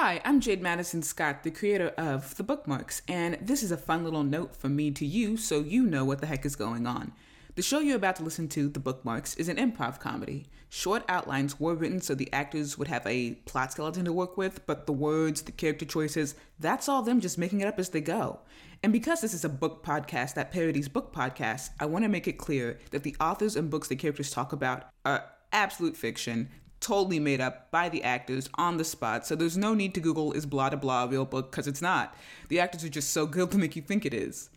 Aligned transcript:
Hi, 0.00 0.20
I'm 0.24 0.38
Jade 0.38 0.62
Madison 0.62 1.02
Scott, 1.02 1.42
the 1.42 1.50
creator 1.50 1.88
of 1.98 2.36
The 2.36 2.44
Bookmarks, 2.44 3.02
and 3.08 3.36
this 3.40 3.64
is 3.64 3.72
a 3.72 3.76
fun 3.76 4.04
little 4.04 4.22
note 4.22 4.54
from 4.54 4.76
me 4.76 4.92
to 4.92 5.04
you 5.04 5.36
so 5.36 5.58
you 5.58 5.82
know 5.82 6.04
what 6.04 6.20
the 6.20 6.28
heck 6.28 6.46
is 6.46 6.54
going 6.54 6.86
on. 6.86 7.10
The 7.56 7.62
show 7.62 7.80
you're 7.80 7.96
about 7.96 8.14
to 8.16 8.22
listen 8.22 8.46
to, 8.50 8.68
The 8.68 8.78
Bookmarks, 8.78 9.34
is 9.34 9.48
an 9.48 9.56
improv 9.56 9.98
comedy. 9.98 10.46
Short 10.68 11.02
outlines 11.08 11.58
were 11.58 11.74
written 11.74 12.00
so 12.00 12.14
the 12.14 12.32
actors 12.32 12.78
would 12.78 12.86
have 12.86 13.04
a 13.08 13.32
plot 13.44 13.72
skeleton 13.72 14.04
to 14.04 14.12
work 14.12 14.36
with, 14.36 14.64
but 14.68 14.86
the 14.86 14.92
words, 14.92 15.42
the 15.42 15.50
character 15.50 15.84
choices, 15.84 16.36
that's 16.60 16.88
all 16.88 17.02
them 17.02 17.20
just 17.20 17.36
making 17.36 17.60
it 17.60 17.66
up 17.66 17.80
as 17.80 17.88
they 17.88 18.00
go. 18.00 18.38
And 18.84 18.92
because 18.92 19.20
this 19.20 19.34
is 19.34 19.44
a 19.44 19.48
book 19.48 19.84
podcast 19.84 20.34
that 20.34 20.52
parodies 20.52 20.88
book 20.88 21.12
podcasts, 21.12 21.70
I 21.80 21.86
want 21.86 22.04
to 22.04 22.08
make 22.08 22.28
it 22.28 22.38
clear 22.38 22.78
that 22.92 23.02
the 23.02 23.16
authors 23.20 23.56
and 23.56 23.68
books 23.68 23.88
the 23.88 23.96
characters 23.96 24.30
talk 24.30 24.52
about 24.52 24.84
are 25.04 25.24
absolute 25.52 25.96
fiction, 25.96 26.50
totally 26.80 27.18
made 27.18 27.40
up 27.40 27.70
by 27.70 27.88
the 27.88 28.02
actors 28.02 28.48
on 28.54 28.76
the 28.76 28.84
spot. 28.84 29.26
So 29.26 29.34
there's 29.34 29.56
no 29.56 29.74
need 29.74 29.94
to 29.94 30.00
Google 30.00 30.32
is 30.32 30.46
blah 30.46 30.70
blah 30.70 30.78
blah 30.78 31.04
a 31.04 31.08
real 31.08 31.24
book 31.24 31.50
because 31.50 31.66
it's 31.66 31.82
not. 31.82 32.14
The 32.48 32.60
actors 32.60 32.84
are 32.84 32.88
just 32.88 33.10
so 33.10 33.26
good 33.26 33.50
to 33.52 33.58
make 33.58 33.76
you 33.76 33.82
think 33.82 34.04
it 34.04 34.14
is. 34.14 34.50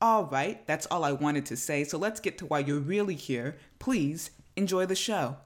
All 0.00 0.24
right, 0.24 0.66
that's 0.66 0.86
all 0.86 1.04
I 1.04 1.12
wanted 1.12 1.44
to 1.46 1.56
say. 1.56 1.84
So 1.84 1.98
let's 1.98 2.20
get 2.20 2.38
to 2.38 2.46
why 2.46 2.60
you're 2.60 2.80
really 2.80 3.14
here. 3.14 3.58
Please 3.78 4.30
enjoy 4.56 4.86
the 4.86 4.94
show. 4.94 5.36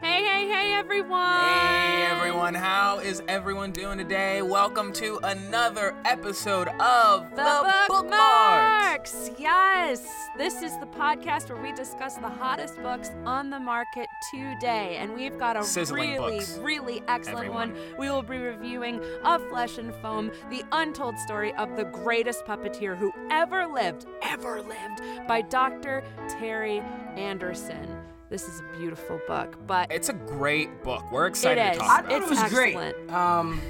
Hey, 0.00 0.22
hey, 0.22 0.46
hey, 0.48 0.72
everyone! 0.74 1.40
Hey 1.40 2.04
everyone, 2.10 2.54
how 2.54 2.98
is 2.98 3.22
everyone 3.26 3.72
doing 3.72 3.96
today? 3.96 4.42
Welcome 4.42 4.92
to 4.94 5.18
another 5.22 5.96
episode 6.04 6.68
of 6.68 7.30
The, 7.30 7.36
The, 7.36 7.84
Bookmarks! 7.88 9.30
Yes! 9.38 10.06
This 10.36 10.60
is 10.60 10.76
the 10.78 10.86
podcast 10.86 11.48
where 11.48 11.62
we 11.62 11.72
discuss 11.72 12.16
the 12.16 12.28
hottest 12.28 12.76
books 12.82 13.12
on 13.24 13.48
the 13.48 13.58
market 13.58 14.08
today. 14.30 14.96
And 14.98 15.14
we've 15.14 15.38
got 15.38 15.56
a 15.56 15.64
Sizzling 15.64 16.10
really, 16.10 16.38
books. 16.38 16.58
really 16.58 17.02
excellent 17.08 17.46
Everyone. 17.46 17.72
one. 17.72 17.98
We 17.98 18.10
will 18.10 18.22
be 18.22 18.36
reviewing 18.36 19.00
Of 19.24 19.42
Flesh 19.48 19.78
and 19.78 19.94
Foam, 20.02 20.30
the 20.50 20.62
untold 20.72 21.18
story 21.18 21.54
of 21.54 21.76
the 21.76 21.84
greatest 21.84 22.44
puppeteer 22.44 22.94
who 22.94 23.10
ever 23.30 23.66
lived, 23.66 24.06
ever 24.22 24.60
lived, 24.60 25.26
by 25.26 25.40
Dr. 25.40 26.04
Terry 26.28 26.80
Anderson. 27.16 28.03
This 28.34 28.48
is 28.48 28.58
a 28.58 28.76
beautiful 28.76 29.20
book, 29.28 29.56
but 29.64 29.92
It's 29.92 30.08
a 30.08 30.12
great 30.12 30.82
book. 30.82 31.04
We're 31.12 31.28
excited 31.28 31.60
It 31.60 31.64
to 31.66 31.70
is. 31.74 31.78
talk 31.78 31.86
I 31.88 32.00
about 32.00 32.10
thought 32.10 32.16
It's 32.22 32.26
it 32.26 32.30
was 32.30 32.38
excellent. 32.40 32.96
great. 33.06 33.10
Um, 33.16 33.60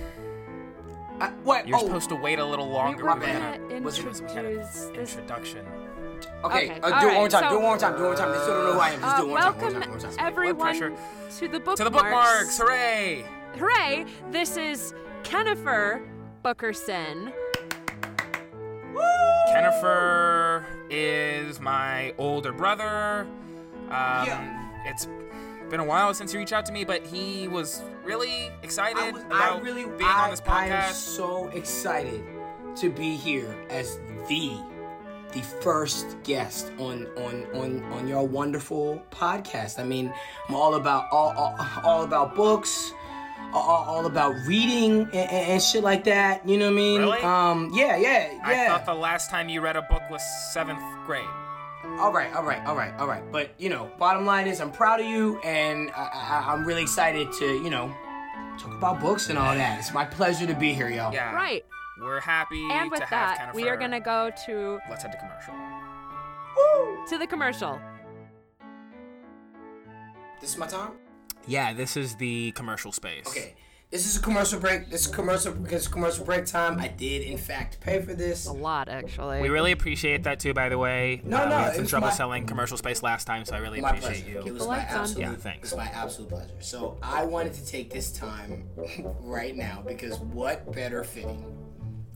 I, 1.20 1.28
what? 1.44 1.68
You're 1.68 1.76
oh, 1.76 1.84
supposed 1.84 2.08
to 2.08 2.14
wait 2.14 2.38
a 2.38 2.44
little 2.46 2.70
longer. 2.70 3.04
were 3.04 3.14
We 3.14 3.26
had 3.26 3.60
gonna 3.60 3.76
a- 3.76 3.80
was 3.82 3.98
it- 3.98 4.04
we 4.06 4.10
had 4.32 4.46
an 4.46 4.52
introduce 4.52 4.86
this- 4.86 4.90
introduction. 5.16 5.66
okay. 6.44 6.70
okay, 6.70 6.80
Uh, 6.80 6.80
do 6.80 6.80
it 6.80 6.92
right, 6.92 7.04
one 7.08 7.14
more 7.16 7.28
time. 7.28 7.50
do 7.50 7.56
it 7.56 7.60
one 7.60 7.62
more 7.62 7.76
time. 7.76 7.92
Do 7.92 7.98
it 7.98 8.00
one 8.00 8.06
more 8.06 8.16
time. 8.16 8.32
They 8.32 8.38
still 8.38 8.54
don't 8.54 8.64
know 8.64 8.72
who 8.72 8.78
I 8.80 8.88
am. 8.88 9.00
Just 9.00 9.04
Uh, 9.04 9.18
do 9.18 9.22
it 9.22 9.28
one 9.28 9.28
more 9.28 9.38
time. 9.38 9.44
welcome 9.44 9.60
One 9.60 9.72
more 9.74 9.80
time. 9.82 9.90
One 9.90 10.00
more 10.00 10.16
time. 10.16 10.26
everyone 10.26 10.60
pressure. 10.62 10.90
to 10.90 11.48
the 11.48 11.58
bookmarks. 11.58 11.78
To 11.80 11.84
the 11.84 11.90
bookmarks! 11.90 12.58
Hooray! 12.58 13.24
Hooray! 13.58 14.06
This 14.30 14.56
is 14.56 14.94
Kennifer 15.24 16.00
Bookerson. 16.42 17.34
Woo! 18.94 19.02
Kennifer 19.54 20.64
is 20.88 21.60
my 21.60 22.14
older 22.16 22.50
brother. 22.52 23.26
Um, 23.94 24.26
Yeah. 24.26 24.60
It's 24.86 25.08
been 25.70 25.80
a 25.80 25.84
while 25.84 26.12
since 26.12 26.32
he 26.32 26.38
reached 26.38 26.52
out 26.52 26.66
to 26.66 26.72
me, 26.72 26.84
but 26.84 27.06
he 27.06 27.48
was 27.48 27.82
really 28.04 28.50
excited 28.62 29.02
I, 29.02 29.10
was, 29.12 29.22
about 29.22 29.56
I 29.56 29.60
really, 29.60 29.84
being 29.84 30.02
I, 30.02 30.24
on 30.24 30.30
this 30.30 30.40
podcast. 30.40 30.70
I 30.70 30.88
am 30.88 30.92
so 30.92 31.48
excited 31.48 32.22
to 32.76 32.90
be 32.90 33.16
here 33.16 33.56
as 33.70 33.98
the 34.28 34.58
the 35.32 35.40
first 35.40 36.16
guest 36.22 36.70
on 36.78 37.06
on 37.16 37.46
on 37.54 37.82
on 37.92 38.06
your 38.06 38.26
wonderful 38.26 39.02
podcast. 39.10 39.78
I 39.78 39.84
mean, 39.84 40.12
I'm 40.48 40.54
all 40.54 40.74
about 40.74 41.06
all 41.10 41.30
all, 41.30 41.56
all 41.82 42.04
about 42.04 42.34
books. 42.34 42.92
All, 43.52 43.84
all 43.84 44.06
about 44.06 44.34
reading 44.48 45.02
and, 45.02 45.14
and, 45.14 45.30
and 45.52 45.62
shit 45.62 45.84
like 45.84 46.02
that. 46.04 46.46
You 46.48 46.58
know 46.58 46.66
what 46.66 46.72
I 46.72 46.76
mean? 46.76 47.00
Really? 47.02 47.22
Um, 47.22 47.70
yeah, 47.72 47.96
yeah, 47.96 48.32
yeah. 48.32 48.40
I 48.42 48.66
thought 48.66 48.84
the 48.84 48.94
last 48.94 49.30
time 49.30 49.48
you 49.48 49.60
read 49.60 49.76
a 49.76 49.82
book 49.82 50.02
was 50.10 50.22
seventh 50.52 50.82
grade. 51.06 51.24
All 51.98 52.12
right, 52.12 52.34
all 52.34 52.42
right, 52.42 52.64
all 52.66 52.74
right, 52.74 52.92
all 52.98 53.06
right. 53.06 53.22
But 53.30 53.50
you 53.58 53.68
know, 53.68 53.90
bottom 53.98 54.26
line 54.26 54.46
is, 54.48 54.60
I'm 54.60 54.72
proud 54.72 55.00
of 55.00 55.06
you, 55.06 55.38
and 55.44 55.90
I, 55.92 56.10
I, 56.46 56.52
I'm 56.52 56.64
really 56.64 56.82
excited 56.82 57.32
to, 57.34 57.44
you 57.46 57.70
know, 57.70 57.94
talk 58.58 58.74
about 58.74 59.00
books 59.00 59.28
and 59.30 59.38
all 59.38 59.54
that. 59.54 59.78
It's 59.78 59.94
my 59.94 60.04
pleasure 60.04 60.46
to 60.46 60.54
be 60.54 60.74
here, 60.74 60.88
y'all. 60.90 61.12
Yeah. 61.14 61.32
Right. 61.32 61.64
We're 62.00 62.20
happy 62.20 62.66
And 62.72 62.90
with 62.90 62.98
to 63.00 63.06
have 63.06 63.10
that, 63.38 63.38
Kennifer. 63.38 63.54
we 63.54 63.68
are 63.68 63.76
gonna 63.76 64.00
go 64.00 64.30
to 64.46 64.80
Let's 64.90 65.04
head 65.04 65.12
to 65.12 65.18
commercial. 65.18 65.54
Woo! 66.56 67.06
To 67.08 67.18
the 67.18 67.26
commercial. 67.28 67.80
This 70.40 70.50
is 70.50 70.58
my 70.58 70.66
time. 70.66 70.92
Yeah, 71.46 71.72
this 71.72 71.96
is 71.96 72.16
the 72.16 72.50
commercial 72.52 72.90
space. 72.90 73.26
Okay, 73.28 73.54
this 73.94 74.06
is 74.06 74.16
a 74.16 74.20
commercial 74.20 74.58
break. 74.58 74.90
This 74.90 75.02
is 75.02 75.06
commercial 75.06 75.52
because 75.52 75.84
it's 75.84 75.88
commercial 75.92 76.24
break 76.24 76.46
time. 76.46 76.80
I 76.80 76.88
did, 76.88 77.22
in 77.22 77.38
fact, 77.38 77.78
pay 77.78 78.00
for 78.02 78.12
this. 78.12 78.44
A 78.46 78.52
lot, 78.52 78.88
actually. 78.88 79.40
We 79.40 79.50
really 79.50 79.70
appreciate 79.70 80.24
that 80.24 80.40
too, 80.40 80.52
by 80.52 80.68
the 80.68 80.76
way. 80.76 81.20
No, 81.22 81.36
Uh, 81.36 81.44
no, 81.44 81.56
we 81.58 81.62
had 81.62 81.76
some 81.76 81.86
trouble 81.86 82.08
my- 82.08 82.12
selling 82.14 82.44
commercial 82.44 82.76
space 82.76 83.04
last 83.04 83.24
time, 83.28 83.44
so 83.44 83.54
I 83.54 83.58
really 83.60 83.80
My 83.80 83.90
appreciate 83.90 84.24
pleasure. 84.24 84.38
It 84.40 84.46
you. 84.46 84.54
was 84.54 84.66
my 84.66 84.78
absolute. 84.80 85.20
Yeah, 85.22 85.34
thanks. 85.36 85.72
It 85.72 85.76
was 85.76 85.86
my 85.86 85.92
absolute 85.92 86.28
pleasure. 86.28 86.54
So 86.58 86.98
I 87.04 87.24
wanted 87.24 87.54
to 87.54 87.64
take 87.64 87.92
this 87.92 88.10
time 88.10 88.64
right 89.20 89.56
now 89.56 89.84
because 89.86 90.18
what 90.18 90.72
better 90.72 91.04
fitting 91.04 91.44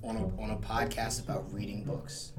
on 0.03 0.17
a, 0.17 0.25
on 0.41 0.51
a 0.51 0.57
podcast 0.57 1.23
about 1.25 1.53
reading 1.53 1.83
books 1.85 2.33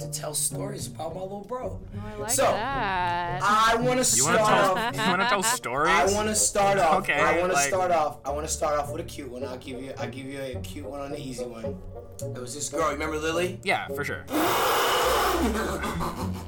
to 0.00 0.10
tell 0.10 0.34
stories 0.34 0.88
about 0.88 1.14
my 1.14 1.20
little 1.22 1.44
bro. 1.48 1.80
I 2.04 2.14
like 2.16 2.30
So, 2.30 2.42
that. 2.42 3.40
I 3.42 3.76
want 3.76 3.98
to 3.98 4.04
start 4.04 4.40
want 4.40 4.48
to 4.48 4.54
tell? 4.54 4.78
off. 4.78 4.94
you 4.96 5.00
want 5.10 5.22
to 5.22 5.28
tell 5.28 5.42
stories? 5.42 5.92
I 5.94 6.12
want 6.12 6.28
to 6.28 6.34
start 6.34 6.78
off. 6.78 6.94
Okay, 7.02 7.14
I 7.20 7.38
want 7.38 7.52
to 7.52 7.56
like- 7.56 7.68
start 7.68 7.90
off. 7.92 8.18
I 8.24 8.30
want 8.30 8.46
to 8.46 8.52
start 8.52 8.78
off 8.78 8.90
with 8.92 9.00
a 9.00 9.04
cute 9.04 9.30
one. 9.30 9.44
I'll 9.44 9.56
give 9.58 9.80
you. 9.80 9.92
I'll 9.98 10.10
give 10.10 10.26
you 10.26 10.40
a 10.40 10.56
cute 10.60 10.84
one 10.86 11.00
on 11.00 11.12
the 11.12 11.20
easy 11.20 11.44
one. 11.44 11.78
It 12.20 12.40
was 12.40 12.54
this 12.54 12.68
girl. 12.68 12.90
Remember 12.90 13.16
Lily? 13.18 13.60
Yeah, 13.62 13.86
for 13.88 14.04
sure. 14.04 14.24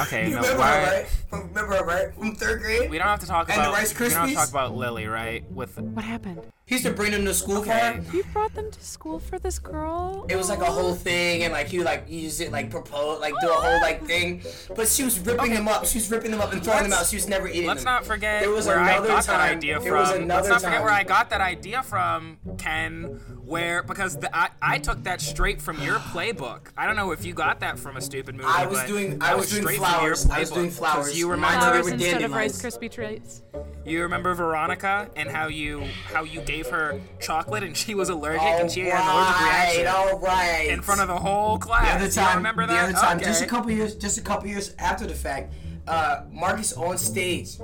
Okay, 0.00 0.28
You 0.28 0.34
no, 0.36 0.40
remember 0.40 0.58
why? 0.58 0.80
her, 0.80 0.90
right? 0.90 1.06
Remember 1.30 1.76
her, 1.76 1.84
right? 1.84 2.14
From 2.14 2.34
third 2.34 2.60
grade. 2.62 2.90
We 2.90 2.96
don't 2.98 3.06
have 3.06 3.20
to 3.20 3.26
talk 3.26 3.48
And 3.50 3.58
the 3.58 3.62
about. 3.68 3.74
Rice 3.74 3.98
we 3.98 4.08
don't 4.08 4.16
have 4.16 4.28
to 4.30 4.34
talk 4.34 4.48
about 4.50 4.74
Lily, 4.74 5.06
right? 5.06 5.44
With 5.52 5.78
what 5.78 6.04
happened? 6.04 6.40
He 6.68 6.74
used 6.74 6.84
to 6.84 6.92
bring 6.92 7.12
them 7.12 7.24
to 7.24 7.32
school 7.32 7.62
for 7.62 7.70
her. 7.72 7.98
You 8.12 8.22
brought 8.34 8.54
them 8.54 8.70
to 8.70 8.80
school 8.84 9.18
for 9.18 9.38
this 9.38 9.58
girl? 9.58 10.26
It 10.28 10.36
was 10.36 10.50
like 10.50 10.60
a 10.60 10.66
whole 10.66 10.94
thing, 10.94 11.42
and 11.44 11.52
like 11.54 11.68
he 11.68 11.78
would 11.78 11.86
like 11.86 12.04
use 12.10 12.40
it 12.40 12.52
like 12.52 12.70
propose, 12.70 13.20
like 13.20 13.32
do 13.40 13.48
a 13.48 13.54
whole 13.54 13.80
like 13.80 14.04
thing. 14.04 14.42
But 14.76 14.86
she 14.86 15.02
was 15.02 15.18
ripping 15.20 15.54
them 15.54 15.66
up. 15.66 15.86
She 15.86 15.96
was 15.96 16.10
ripping 16.10 16.30
them 16.30 16.42
up 16.42 16.52
and 16.52 16.62
throwing 16.62 16.82
them 16.82 16.92
out. 16.92 17.06
She 17.06 17.16
was 17.16 17.26
never 17.26 17.48
eating 17.48 17.66
Let's 17.66 17.84
them. 17.84 17.94
not 17.94 18.04
forget 18.04 18.42
There 18.42 18.50
was 18.50 18.66
where 18.66 18.78
I 18.78 18.92
another 18.92 19.08
got 19.08 19.24
that 19.24 19.32
time- 19.38 19.56
idea 19.56 19.80
there 19.80 19.94
was 19.94 20.10
from. 20.12 20.22
another 20.24 20.40
Let's 20.42 20.48
not 20.50 20.60
forget 20.60 20.76
time. 20.76 20.84
where 20.84 20.92
I 20.94 21.04
got 21.04 21.30
that 21.30 21.40
idea 21.40 21.82
from, 21.82 22.36
Ken. 22.58 23.18
Where 23.46 23.82
because 23.82 24.18
the, 24.18 24.28
I 24.36 24.50
I 24.60 24.76
took 24.78 25.04
that 25.04 25.22
straight 25.22 25.62
from 25.62 25.80
your 25.82 25.96
playbook. 26.00 26.66
I 26.76 26.84
don't 26.84 26.96
know 26.96 27.12
if 27.12 27.24
you 27.24 27.32
got 27.32 27.60
that 27.60 27.78
from 27.78 27.96
a 27.96 28.00
stupid 28.02 28.34
movie. 28.34 28.46
I 28.46 28.66
was 28.66 28.80
but 28.80 28.86
doing- 28.88 29.18
that 29.20 29.30
I 29.30 29.34
was 29.36 29.48
doing 29.48 29.62
straight 29.62 29.76
from 29.78 29.84
your 30.04 30.16
flowers. 30.16 30.28
I 30.28 30.40
was 30.40 30.50
playbook. 30.50 30.54
doing 30.54 30.66
'Cause 30.68 30.76
flowers. 30.78 31.18
You 31.18 31.28
Mine 31.28 31.36
remember? 31.36 31.58
Flowers 31.60 31.86
instead 31.88 32.22
of 32.22 32.32
Rice. 32.32 32.60
Krispie 32.60 32.90
treats. 32.92 33.42
You 33.86 34.02
remember 34.02 34.34
Veronica 34.34 35.08
and 35.16 35.30
how 35.30 35.46
you 35.48 35.86
how 36.12 36.24
you 36.24 36.42
gave 36.42 36.57
her 36.66 37.00
chocolate 37.20 37.62
and 37.62 37.76
she 37.76 37.94
was 37.94 38.08
allergic 38.08 38.42
All 38.42 38.58
and 38.62 38.70
she 38.70 38.80
had 38.80 39.00
an 39.00 39.08
allergic 39.08 39.40
reaction 39.40 39.86
all 39.86 40.18
right. 40.18 40.68
in 40.68 40.82
front 40.82 41.00
of 41.00 41.08
the 41.08 41.16
whole 41.18 41.58
class. 41.58 41.84
the 41.86 41.94
other 41.94 42.04
You 42.06 42.10
time. 42.10 42.36
remember 42.38 42.66
The 42.66 42.76
other 42.76 42.92
time, 42.92 43.16
okay. 43.18 43.26
just 43.26 43.42
a 43.42 43.46
couple 43.46 43.70
years, 43.70 43.94
just 43.94 44.18
a 44.18 44.22
couple 44.22 44.48
years 44.48 44.74
after 44.78 45.06
the 45.06 45.14
fact. 45.14 45.52
Uh, 45.88 46.24
Marcus 46.30 46.74
on 46.74 46.98
stage, 46.98 47.56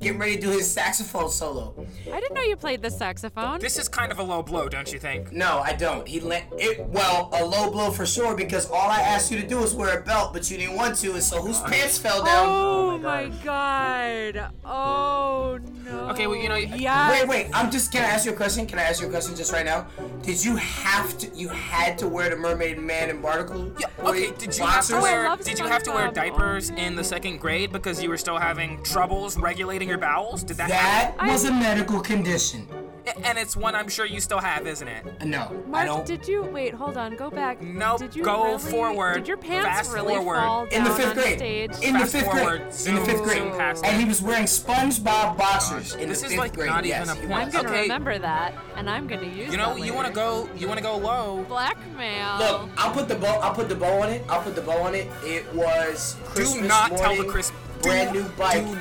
getting 0.00 0.18
ready 0.18 0.36
to 0.36 0.40
do 0.40 0.48
his 0.50 0.70
saxophone 0.70 1.28
solo. 1.28 1.74
I 2.10 2.20
didn't 2.20 2.34
know 2.34 2.40
you 2.42 2.56
played 2.56 2.80
the 2.80 2.90
saxophone. 2.90 3.60
This 3.60 3.78
is 3.78 3.86
kind 3.86 4.10
of 4.10 4.18
a 4.18 4.22
low 4.22 4.42
blow, 4.42 4.68
don't 4.68 4.90
you 4.90 4.98
think? 4.98 5.30
No, 5.30 5.58
I 5.62 5.74
don't. 5.74 6.08
He 6.08 6.18
let 6.20 6.44
it. 6.58 6.86
Well, 6.86 7.28
a 7.34 7.44
low 7.44 7.70
blow 7.70 7.90
for 7.90 8.06
sure 8.06 8.34
because 8.34 8.70
all 8.70 8.88
I 8.90 9.00
asked 9.00 9.30
you 9.30 9.38
to 9.40 9.46
do 9.46 9.58
was 9.58 9.74
wear 9.74 9.98
a 9.98 10.02
belt, 10.02 10.32
but 10.32 10.50
you 10.50 10.56
didn't 10.56 10.76
want 10.76 10.96
to, 10.96 11.12
and 11.12 11.22
so 11.22 11.42
whose 11.42 11.60
pants 11.60 11.98
fell 11.98 12.24
down? 12.24 12.46
Oh, 12.48 12.98
my 12.98 13.28
god. 13.44 14.50
Oh 14.64 15.58
no. 15.84 16.08
Okay, 16.10 16.26
well, 16.26 16.36
you 16.36 16.48
know- 16.48 16.56
Yes. 16.56 17.12
Wait, 17.20 17.28
wait. 17.28 17.50
I'm 17.54 17.70
just. 17.70 17.92
Can 17.92 18.02
I 18.02 18.08
ask 18.08 18.24
you 18.26 18.32
a 18.32 18.36
question? 18.36 18.66
Can 18.66 18.78
I 18.78 18.82
ask 18.82 19.00
you 19.00 19.06
a 19.06 19.10
question 19.10 19.36
just 19.36 19.52
right 19.52 19.64
now? 19.66 19.86
Did 20.22 20.42
you 20.44 20.56
have 20.56 21.16
to? 21.18 21.28
You 21.36 21.48
had 21.48 21.98
to 21.98 22.08
wear 22.08 22.30
the 22.30 22.36
Mermaid 22.36 22.78
Man 22.78 23.10
and 23.10 23.22
Barnacle? 23.22 23.70
Yeah. 23.78 23.86
Okay. 24.00 24.32
Did 24.38 24.56
you 24.56 24.64
have 24.64 24.76
boxers? 24.76 24.88
to 24.88 24.94
Oh, 24.96 24.98
I 24.98 25.02
wear? 25.02 25.28
love 25.28 25.44
Did 25.44 25.58
you 25.58 25.66
have 25.66 25.82
to 25.84 25.90
wear 25.92 26.10
diapers 26.10 26.70
in 26.70 26.96
the 26.96 27.04
second 27.04 27.38
grade 27.38 27.65
because 27.72 28.02
you 28.02 28.08
were 28.08 28.16
still 28.16 28.38
having 28.38 28.82
troubles 28.82 29.36
regulating 29.36 29.88
your 29.88 29.98
bowels? 29.98 30.42
Did 30.42 30.56
that? 30.58 30.68
That 30.68 31.14
I- 31.18 31.28
was 31.30 31.44
a 31.44 31.52
medical 31.52 32.00
condition. 32.00 32.66
Happen? 33.06 33.24
And 33.24 33.38
it's 33.38 33.56
one 33.56 33.74
I'm 33.74 33.88
sure 33.88 34.04
you 34.06 34.20
still 34.20 34.38
have, 34.38 34.66
isn't 34.66 34.86
it? 34.88 35.24
No, 35.24 35.64
I 35.72 35.84
don't. 35.84 36.04
did 36.06 36.26
you 36.28 36.42
wait? 36.42 36.74
Hold 36.74 36.96
on, 36.96 37.16
go 37.16 37.30
back. 37.30 37.60
Nope, 37.62 37.98
Did 38.00 38.16
you 38.16 38.22
go 38.24 38.44
really, 38.44 38.58
forward, 38.58 39.14
Did 39.14 39.28
your 39.28 39.36
pants 39.36 39.66
fast 39.66 39.92
really 39.92 40.14
forward. 40.14 40.36
fall 40.36 40.64
in 40.66 40.84
the 40.84 40.90
fifth 40.90 41.08
on 41.08 41.14
grade. 41.14 41.38
stage? 41.38 41.70
In 41.82 41.92
the 41.94 41.98
Fast 42.00 42.12
fifth 42.12 42.24
forward, 42.24 42.58
grade. 42.60 42.86
In 42.86 42.94
the 42.94 43.00
fifth 43.04 43.16
zoom 43.18 43.24
grade. 43.48 43.52
past 43.58 43.84
And 43.84 44.00
he 44.00 44.06
was 44.08 44.22
wearing 44.22 44.44
SpongeBob 44.44 45.36
boxers 45.36 45.94
uh, 45.94 45.98
in 45.98 46.08
This 46.08 46.20
the 46.20 46.26
is 46.26 46.32
fifth 46.32 46.38
like 46.40 46.52
grade. 46.54 46.68
not 46.70 46.84
yes, 46.84 47.06
even 47.06 47.16
a 47.16 47.20
he 47.20 47.26
point. 47.26 47.38
I'm 47.40 47.44
was. 47.46 47.54
gonna 47.54 47.68
Okay. 47.68 47.82
remember 47.82 48.18
that, 48.18 48.54
and 48.76 48.88
I'm 48.90 49.06
gonna 49.06 49.26
use. 49.26 49.50
You 49.50 49.56
know, 49.58 49.74
that 49.74 49.84
you 49.84 49.94
want 49.94 50.12
to 50.12 50.20
later. 50.20 50.46
go. 50.46 50.48
You 50.56 50.68
want 50.68 50.78
to 50.78 50.84
go 50.84 50.96
low. 50.96 51.44
blackmail. 51.48 52.38
Look, 52.38 52.70
I'll 52.76 52.92
put 52.92 53.08
the 53.08 53.14
bow. 53.16 53.38
I'll 53.40 53.54
put 53.54 53.68
the 53.68 53.74
bow 53.76 54.02
on 54.02 54.10
it. 54.10 54.24
I'll 54.28 54.42
put 54.42 54.54
the 54.54 54.62
bow 54.62 54.82
on 54.82 54.94
it. 54.94 55.08
It 55.22 55.52
was 55.54 56.16
Christmas 56.24 56.62
do 56.62 56.68
not 56.68 56.88
tell 56.90 56.98
morning, 57.08 57.22
the 57.26 57.28
Chris. 57.32 57.52
brand 57.82 58.12
do, 58.12 58.22
new 58.22 58.28
bike. 58.30 58.64
do- 58.64 58.78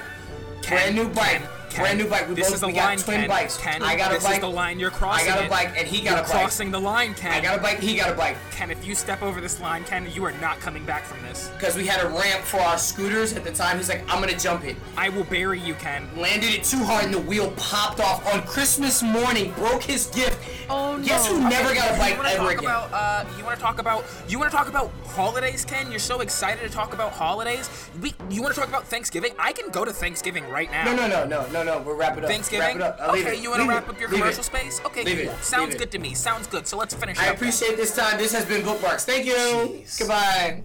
brand 0.68 0.96
new 0.96 1.08
bike. 1.10 1.42
Ken, 1.76 1.86
Ken. 1.86 1.98
brand 1.98 1.98
new 2.00 2.08
bike. 2.10 2.28
We 2.30 2.36
this 2.36 2.48
both 2.48 2.56
is 2.56 2.62
the 2.62 2.68
we 2.68 2.74
got 2.74 2.86
line, 2.86 2.98
twin 3.00 3.20
Ken. 3.22 3.30
bikes. 3.30 3.58
Ken, 3.58 3.84
I 3.84 3.96
got 3.96 4.12
a 4.12 4.16
this 4.16 4.24
bike. 4.24 4.36
is 4.36 4.40
the 4.42 4.50
line 4.50 4.80
you're 4.80 4.92
crossing. 4.92 5.30
I 5.32 5.36
got 5.36 5.42
a 5.42 5.46
it. 5.46 5.50
bike, 5.50 5.74
and 5.78 5.88
he 5.88 6.02
got 6.02 6.12
You're 6.12 6.20
a 6.20 6.22
bike. 6.24 6.32
crossing 6.32 6.72
the 6.72 6.80
line, 6.80 7.14
Ken. 7.14 7.32
I 7.32 7.42
got 7.42 7.60
a 7.60 7.62
bike. 7.62 7.80
He 7.80 7.96
got 7.96 8.10
a 8.12 8.14
bike. 8.16 8.38
Ken, 8.52 8.72
if 8.72 8.86
you 8.86 8.96
step 8.96 9.22
over 9.22 9.42
this 9.42 9.60
line, 9.60 9.84
Ken, 9.84 10.08
you 10.14 10.24
are 10.26 10.32
not 10.34 10.60
coming 10.60 10.86
back 10.86 11.04
from 11.04 11.22
this. 11.24 11.50
Because 11.54 11.76
we 11.76 11.86
had 11.86 12.04
a 12.04 12.08
ramp 12.10 12.42
for 12.44 12.60
our 12.62 12.78
scooters 12.78 13.34
at 13.34 13.44
the 13.44 13.52
time. 13.52 13.78
He's 13.78 13.90
like, 13.90 14.02
I'm 14.12 14.20
gonna 14.22 14.38
jump 14.38 14.64
it. 14.64 14.76
I 14.98 15.10
will 15.10 15.26
bury 15.26 15.60
you, 15.60 15.74
Ken. 15.76 16.08
Landed 16.16 16.50
it 16.54 16.64
too 16.64 16.84
hard, 16.84 17.06
and 17.06 17.14
the 17.14 17.20
wheel 17.20 17.52
popped 17.58 18.00
off 18.00 18.26
on 18.34 18.42
Christmas 18.44 19.04
morning. 19.04 19.52
Broke 19.54 19.84
his 19.84 20.08
gift. 20.08 20.40
Oh, 20.70 20.98
no! 20.98 21.04
Guess 21.04 21.30
no. 21.30 21.36
who 21.42 21.50
never 21.50 21.76
got 21.76 21.90
a 21.92 21.94
You 21.94 22.00
bike 22.00 22.18
wanna 22.18 22.30
ever 22.30 22.38
talk 22.44 22.52
again? 22.54 22.64
about? 22.64 22.94
Uh, 22.94 23.26
you 23.38 23.44
want 23.46 23.56
to 23.58 23.62
talk 23.62 23.80
about? 23.80 24.04
You 24.28 24.40
want 24.40 24.50
to 24.52 24.58
talk 24.58 24.68
about 24.68 24.92
holidays, 25.08 25.64
Ken? 25.66 25.92
You're 25.92 26.00
so 26.00 26.22
excited 26.22 26.62
to 26.68 26.70
talk 26.70 26.94
about 26.94 27.12
holidays. 27.12 27.70
We, 28.02 28.14
you 28.30 28.42
want 28.42 28.56
to 28.56 28.60
talk 28.60 28.70
about 28.70 28.86
Thanksgiving? 28.88 29.34
I 29.38 29.54
can 29.54 29.70
go 29.70 29.86
to 29.86 29.94
Thanksgiving 29.94 30.48
right 30.50 30.72
now. 30.72 30.86
No, 30.86 30.96
no, 30.96 31.08
no, 31.08 31.26
no, 31.26 31.48
no, 31.52 31.64
no. 31.66 31.82
We'll 31.82 31.96
wrap 31.96 32.18
it 32.18 32.24
up. 32.24 32.30
Thanksgiving? 32.30 32.78
Wrap 32.78 32.96
it 32.96 33.02
up. 33.02 33.10
Okay, 33.10 33.38
it. 33.38 33.44
you 33.44 33.50
want 33.50 33.62
to 33.64 33.68
wrap 33.68 33.84
it. 33.84 33.90
up 33.90 34.00
your 34.00 34.10
Leave 34.10 34.20
commercial 34.20 34.42
it. 34.42 34.44
space? 34.46 34.82
Okay, 34.86 35.04
Leave 35.04 35.18
cool. 35.26 35.34
it. 35.34 35.44
Sounds 35.44 35.66
Leave 35.74 35.76
it. 35.76 35.80
good 35.80 35.92
to 35.92 36.00
me. 36.00 36.14
Sounds 36.14 36.48
good. 36.48 36.68
So 36.68 36.78
let's 36.78 36.94
finish. 36.94 37.18
I 37.18 37.22
up 37.22 37.26
then. 37.28 37.36
appreciate 37.36 37.76
this 37.78 37.96
time. 37.96 38.18
This 38.18 38.32
has 38.34 38.46
been 38.46 38.64
Bookmarks. 38.64 39.06
Thank 39.06 39.26
you. 39.26 39.34
Jeez. 39.34 40.00
Goodbye. 40.00 40.64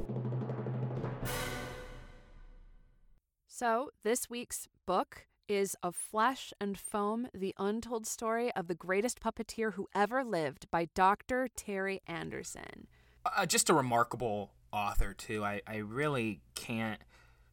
So, 3.46 3.90
this 4.04 4.30
week's 4.30 4.68
book 4.86 5.26
is 5.48 5.76
Of 5.82 5.94
Flesh 5.96 6.52
and 6.60 6.78
Foam 6.78 7.26
The 7.34 7.54
Untold 7.58 8.06
Story 8.06 8.50
of 8.54 8.68
the 8.68 8.74
Greatest 8.74 9.20
Puppeteer 9.20 9.74
Who 9.74 9.88
Ever 9.94 10.24
Lived 10.24 10.70
by 10.70 10.88
Dr. 10.94 11.48
Terry 11.56 12.00
Anderson. 12.06 12.86
uh, 13.26 13.44
just 13.46 13.68
a 13.68 13.74
remarkable 13.74 14.52
author 14.72 15.12
too. 15.12 15.44
I, 15.44 15.60
I 15.66 15.76
really 15.78 16.40
can't 16.54 17.00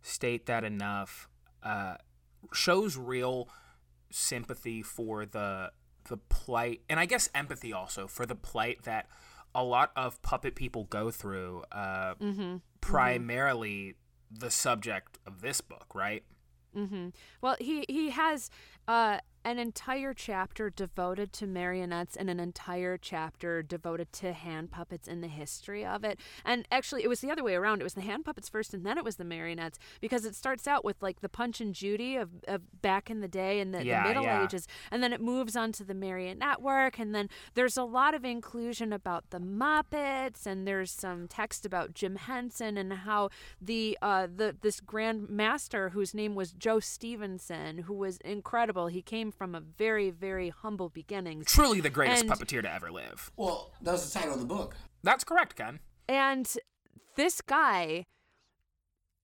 state 0.01 0.45
that 0.45 0.63
enough. 0.63 1.27
Uh, 1.63 1.95
shows 2.53 2.97
real 2.97 3.49
sympathy 4.11 4.81
for 4.81 5.25
the 5.25 5.71
the 6.09 6.17
plight, 6.17 6.81
and 6.89 6.99
I 6.99 7.05
guess 7.05 7.29
empathy 7.35 7.73
also 7.73 8.07
for 8.07 8.25
the 8.25 8.35
plight 8.35 8.83
that 8.83 9.07
a 9.53 9.63
lot 9.63 9.91
of 9.95 10.21
puppet 10.21 10.55
people 10.55 10.85
go 10.85 11.11
through. 11.11 11.63
Uh, 11.71 12.13
Primarily 12.79 13.95
the 14.31 14.51
subject 14.51 15.19
of 15.25 15.41
this 15.41 15.61
book, 15.61 15.87
right? 15.93 16.23
mm-hmm. 16.75 17.09
Well, 17.41 17.57
he 17.59 17.85
he 17.87 18.11
has 18.11 18.49
uh, 18.87 19.19
an 19.47 19.59
entire 19.59 20.13
chapter 20.13 20.69
devoted 20.69 21.31
to 21.31 21.47
marionettes 21.47 22.17
and 22.17 22.29
an 22.29 22.37
entire 22.37 22.97
chapter 22.97 23.63
devoted 23.63 24.11
to 24.11 24.33
hand 24.33 24.71
puppets 24.71 25.07
and 25.07 25.23
the 25.23 25.29
history 25.29 25.85
of 25.85 26.03
it. 26.03 26.19
And 26.43 26.67
actually, 26.69 27.03
it 27.03 27.07
was 27.07 27.21
the 27.21 27.31
other 27.31 27.45
way 27.45 27.55
around. 27.55 27.79
It 27.79 27.85
was 27.85 27.93
the 27.93 28.01
hand 28.01 28.25
puppets 28.25 28.49
first, 28.49 28.73
and 28.73 28.85
then 28.85 28.97
it 28.97 29.05
was 29.05 29.15
the 29.15 29.23
marionettes 29.23 29.79
because 30.01 30.25
it 30.25 30.35
starts 30.35 30.67
out 30.67 30.83
with 30.83 31.01
like 31.01 31.21
the 31.21 31.29
Punch 31.29 31.61
and 31.61 31.73
Judy 31.73 32.17
of, 32.17 32.29
of 32.45 32.61
back 32.81 33.09
in 33.09 33.21
the 33.21 33.27
day 33.29 33.61
in 33.61 33.71
the, 33.71 33.85
Yeah, 33.85 34.03
the 34.03 34.09
Middle 34.09 34.23
yeah. 34.23 34.43
Ages, 34.43 34.67
and 34.91 35.01
then 35.01 35.13
it 35.13 35.21
moves 35.21 35.55
on 35.55 35.71
to 35.73 35.85
the 35.85 35.93
marionette 35.93 36.61
work, 36.61 36.99
and 36.99 37.15
then 37.15 37.29
there's 37.53 37.77
a 37.77 37.83
lot 37.83 38.13
of 38.13 38.25
inclusion 38.25 38.91
about 38.91 39.29
the 39.29 39.39
Muppets, 39.39 40.45
and 40.45 40.67
there's 40.67 40.91
some 40.91 41.29
text 41.29 41.65
about 41.65 41.93
Jim 41.93 42.17
Henson 42.17 42.77
and 42.77 42.91
how 42.91 43.29
the 43.61 43.97
uh, 44.01 44.27
the 44.27 44.57
this 44.61 44.81
Grand 44.81 45.29
Master 45.29 45.89
whose 45.89 46.13
name 46.13 46.35
was 46.35 46.51
Joe 46.51 46.81
Stevenson, 46.81 47.77
who 47.79 47.93
was 47.93 48.17
incredible. 48.17 48.87
He 48.87 49.01
came 49.01 49.31
from 49.37 49.53
a 49.55 49.59
very 49.61 50.09
very 50.09 50.49
humble 50.49 50.89
beginnings, 50.89 51.45
Truly 51.51 51.79
the 51.81 51.89
greatest 51.89 52.23
And- 52.23 52.31
puppeteer 52.31 52.61
to 52.63 52.71
ever 52.73 52.91
live. 52.91 53.31
Well, 53.37 53.71
that 53.81 53.91
was 53.93 54.11
the 54.11 54.19
title 54.19 54.33
of 54.35 54.39
the 54.39 54.45
book. 54.45 54.75
That's 55.03 55.23
correct, 55.23 55.55
Ken. 55.55 55.79
and 56.09 56.51
this 57.15 57.41
guy, 57.41 58.05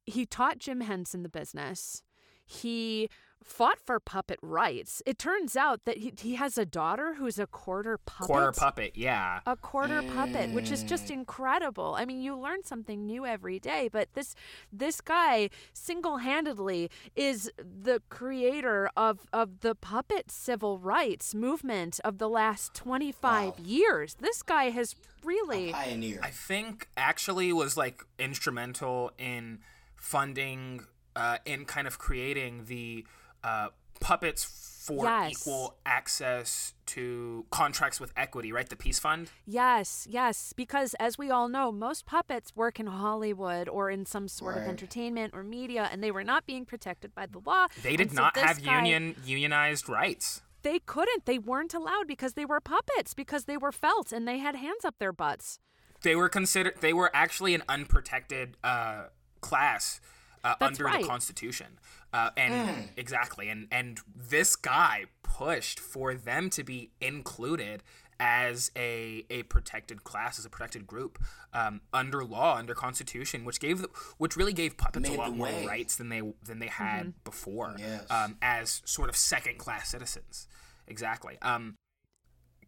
he 0.05 0.25
taught 0.25 0.57
Jim 0.59 0.81
Henson 0.81 1.23
the 1.23 1.29
business. 1.29 2.03
He 2.45 3.09
fought 3.45 3.79
for 3.79 3.99
puppet 3.99 4.39
rights. 4.41 5.01
It 5.05 5.17
turns 5.17 5.55
out 5.55 5.85
that 5.85 5.97
he, 5.97 6.13
he 6.17 6.35
has 6.35 6.57
a 6.57 6.65
daughter 6.65 7.15
who's 7.15 7.39
a 7.39 7.47
quarter 7.47 7.97
puppet. 7.97 8.27
Quarter 8.27 8.51
puppet, 8.53 8.91
yeah. 8.95 9.39
a 9.45 9.55
quarter 9.55 10.01
puppet 10.01 10.51
which 10.51 10.71
is 10.71 10.83
just 10.83 11.09
incredible 11.09 11.95
i 11.97 12.05
mean 12.05 12.21
you 12.21 12.35
learn 12.37 12.63
something 12.63 13.05
new 13.05 13.25
every 13.25 13.59
day 13.59 13.89
but 13.91 14.07
this 14.13 14.35
this 14.71 15.01
guy 15.01 15.49
single-handedly 15.73 16.89
is 17.15 17.51
the 17.57 18.01
creator 18.09 18.89
of 18.95 19.19
of 19.31 19.61
the 19.61 19.75
puppet 19.75 20.29
civil 20.29 20.77
rights 20.77 21.33
movement 21.33 21.99
of 22.03 22.17
the 22.17 22.29
last 22.29 22.73
25 22.73 23.59
years 23.59 24.15
this 24.19 24.41
guy 24.43 24.69
has 24.69 24.95
really 25.23 25.71
Pioneer. 25.71 26.19
I 26.21 26.29
think 26.29 26.89
actually 26.97 27.51
was 27.53 27.77
like 27.77 28.03
instrumental 28.19 29.11
in 29.17 29.59
funding, 29.95 30.85
uh, 31.15 31.37
in 31.45 31.65
kind 31.65 31.87
of 31.87 31.97
creating 31.97 32.65
the 32.65 33.05
uh, 33.43 33.69
puppets 33.99 34.43
for 34.43 35.05
Yes. 35.05 35.31
equal 35.31 35.77
access 35.85 36.73
to 36.87 37.45
contracts 37.51 38.01
with 38.01 38.11
equity, 38.17 38.51
right? 38.51 38.67
The 38.67 38.75
Peace 38.75 38.99
Fund. 38.99 39.29
Yes, 39.45 40.05
yes, 40.09 40.51
because 40.53 40.93
as 40.95 41.17
we 41.17 41.29
all 41.31 41.47
know, 41.47 41.71
most 41.71 42.05
puppets 42.05 42.53
work 42.53 42.79
in 42.81 42.87
Hollywood 42.87 43.69
or 43.69 43.89
in 43.89 44.05
some 44.05 44.27
sort 44.27 44.57
of 44.57 44.63
entertainment 44.63 45.33
or 45.33 45.41
media, 45.41 45.87
and 45.89 46.03
they 46.03 46.11
were 46.11 46.23
not 46.25 46.45
being 46.45 46.65
protected 46.65 47.15
by 47.15 47.27
the 47.27 47.39
law. 47.39 47.67
They 47.81 47.95
did 47.95 48.07
And 48.07 48.15
not 48.17 48.33
this 48.33 48.43
have 48.43 48.63
guy- 48.63 48.75
union 48.75 49.15
unionized 49.23 49.87
rights. 49.87 50.41
They 50.63 50.79
couldn't. 50.79 51.25
They 51.25 51.39
weren't 51.39 51.73
allowed 51.73 52.07
because 52.07 52.33
they 52.33 52.45
were 52.45 52.59
puppets, 52.59 53.13
because 53.13 53.45
they 53.45 53.57
were 53.57 53.71
felt 53.71 54.11
and 54.11 54.27
they 54.27 54.39
had 54.39 54.55
hands 54.55 54.83
up 54.85 54.95
their 54.99 55.13
butts. 55.13 55.59
They 56.01 56.15
were 56.15 56.27
considered. 56.29 56.75
They 56.81 56.91
were 56.93 57.09
actually 57.13 57.53
an 57.53 57.63
unprotected 57.69 58.57
uh, 58.63 59.05
class 59.39 60.01
uh, 60.43 60.55
under 60.61 60.85
right. 60.85 61.01
the 61.01 61.07
Constitution, 61.07 61.79
uh, 62.13 62.31
and 62.37 62.89
exactly. 62.97 63.49
And 63.49 63.67
and 63.71 63.99
this 64.15 64.55
guy 64.55 65.05
pushed 65.23 65.79
for 65.79 66.13
them 66.15 66.49
to 66.51 66.63
be 66.63 66.91
included 67.01 67.83
as 68.19 68.71
a 68.75 69.25
a 69.29 69.43
protected 69.43 70.03
class, 70.03 70.37
as 70.39 70.45
a 70.45 70.49
protected 70.49 70.85
group 70.87 71.17
um, 71.53 71.81
under 71.93 72.23
law, 72.23 72.55
under 72.57 72.73
Constitution, 72.73 73.43
which 73.45 73.59
gave 73.59 73.81
the, 73.81 73.89
which 74.17 74.37
really 74.37 74.53
gave 74.53 74.77
puppets 74.77 75.09
Made 75.09 75.17
a 75.17 75.21
lot 75.21 75.35
more 75.35 75.47
way. 75.47 75.65
rights 75.65 75.95
than 75.95 76.09
they 76.09 76.21
than 76.43 76.59
they 76.59 76.67
had 76.67 77.13
before, 77.23 77.75
Yes. 77.77 78.09
um, 78.09 78.37
as 78.41 78.81
sort 78.85 79.09
of 79.09 79.15
second 79.15 79.57
class 79.57 79.89
citizens. 79.89 80.47
Exactly. 80.87 81.37
Um, 81.41 81.75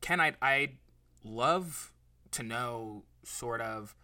Ken, 0.02 0.20
I'd, 0.20 0.38
I'd 0.42 0.78
love 1.24 1.92
to 2.32 2.44
know 2.44 3.04
sort 3.24 3.62
of 3.62 3.96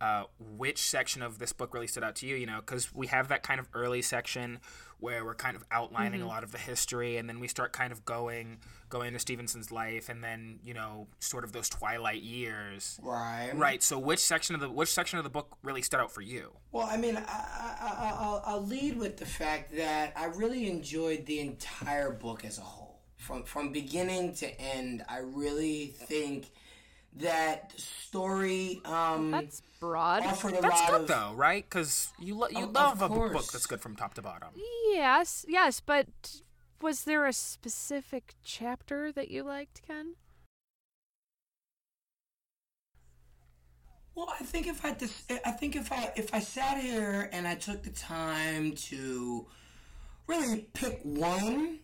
uh, 0.00 0.24
which 0.56 0.78
section 0.78 1.22
of 1.22 1.38
this 1.38 1.52
book 1.52 1.74
really 1.74 1.86
stood 1.86 2.04
out 2.04 2.16
to 2.16 2.26
you, 2.26 2.36
you 2.36 2.46
know, 2.46 2.60
because 2.60 2.94
we 2.94 3.08
have 3.08 3.28
that 3.28 3.42
kind 3.42 3.58
of 3.58 3.68
early 3.74 4.02
section 4.02 4.60
where 5.00 5.24
we're 5.24 5.34
kind 5.34 5.56
of 5.56 5.64
outlining 5.70 6.22
a 6.22 6.26
lot 6.26 6.42
of 6.42 6.50
the 6.50 6.58
history, 6.58 7.16
and 7.16 7.28
then 7.28 7.38
we 7.38 7.46
start 7.46 7.72
kind 7.72 7.92
of 7.92 8.04
going 8.04 8.58
going 8.88 9.08
into 9.08 9.18
Stevenson's 9.18 9.70
life, 9.70 10.08
and 10.08 10.22
then 10.22 10.58
you 10.64 10.74
know, 10.74 11.06
sort 11.20 11.44
of 11.44 11.52
those 11.52 11.68
twilight 11.68 12.22
years. 12.22 12.98
Right. 13.02 13.50
Right. 13.54 13.82
So, 13.82 13.98
which 13.98 14.18
section 14.18 14.54
of 14.54 14.60
the 14.60 14.68
which 14.68 14.88
section 14.88 15.18
of 15.18 15.24
the 15.24 15.30
book 15.30 15.56
really 15.62 15.82
stood 15.82 16.00
out 16.00 16.10
for 16.10 16.20
you? 16.20 16.52
Well, 16.72 16.88
I 16.90 16.96
mean, 16.96 17.16
I, 17.16 17.20
I, 17.20 17.76
I, 17.80 18.16
I'll, 18.18 18.42
I'll 18.44 18.66
lead 18.66 18.98
with 18.98 19.16
the 19.16 19.26
fact 19.26 19.76
that 19.76 20.12
I 20.16 20.26
really 20.26 20.68
enjoyed 20.68 21.26
the 21.26 21.40
entire 21.40 22.10
book 22.10 22.44
as 22.44 22.58
a 22.58 22.62
whole, 22.62 23.00
from 23.16 23.44
from 23.44 23.72
beginning 23.72 24.34
to 24.36 24.60
end. 24.60 25.04
I 25.08 25.18
really 25.18 25.86
think 25.86 26.50
that 27.18 27.72
story 27.78 28.80
um, 28.84 29.30
That's 29.30 29.62
broad. 29.80 30.24
offered 30.24 30.54
a 30.54 30.60
That's 30.60 30.80
lot 30.80 30.90
good 30.90 31.00
of. 31.02 31.08
though, 31.08 31.32
right? 31.34 31.64
Because 31.68 32.12
you 32.18 32.34
lo- 32.36 32.48
you 32.50 32.64
Of- 32.64 32.72
love 32.72 33.02
of 33.02 33.10
a 33.10 33.14
book 33.30 33.50
that's 33.52 33.66
good 33.66 33.80
from 33.80 33.96
top 33.96 34.14
to 34.14 34.22
bottom. 34.22 34.48
Yes, 34.92 35.44
yes, 35.48 35.80
but 35.80 36.06
was 36.80 37.04
there 37.04 37.26
a 37.26 37.32
specific 37.32 38.34
chapter 38.44 39.10
that 39.12 39.30
you 39.30 39.42
liked, 39.42 39.82
Ken? 39.86 40.14
Well, 44.14 44.32
I 44.40 44.42
think 44.44 44.66
if 44.66 44.84
I 44.84 44.92
dis- 44.92 45.24
I 45.44 45.52
think 45.52 45.76
if 45.76 45.92
I 45.92 46.12
if 46.16 46.34
I 46.34 46.40
sat 46.40 46.78
here 46.78 47.28
and 47.32 47.46
I 47.46 47.54
took 47.54 47.84
the 47.84 47.90
time 47.90 48.72
to 48.88 49.46
really 50.26 50.66
pick 50.74 51.00
one, 51.04 51.78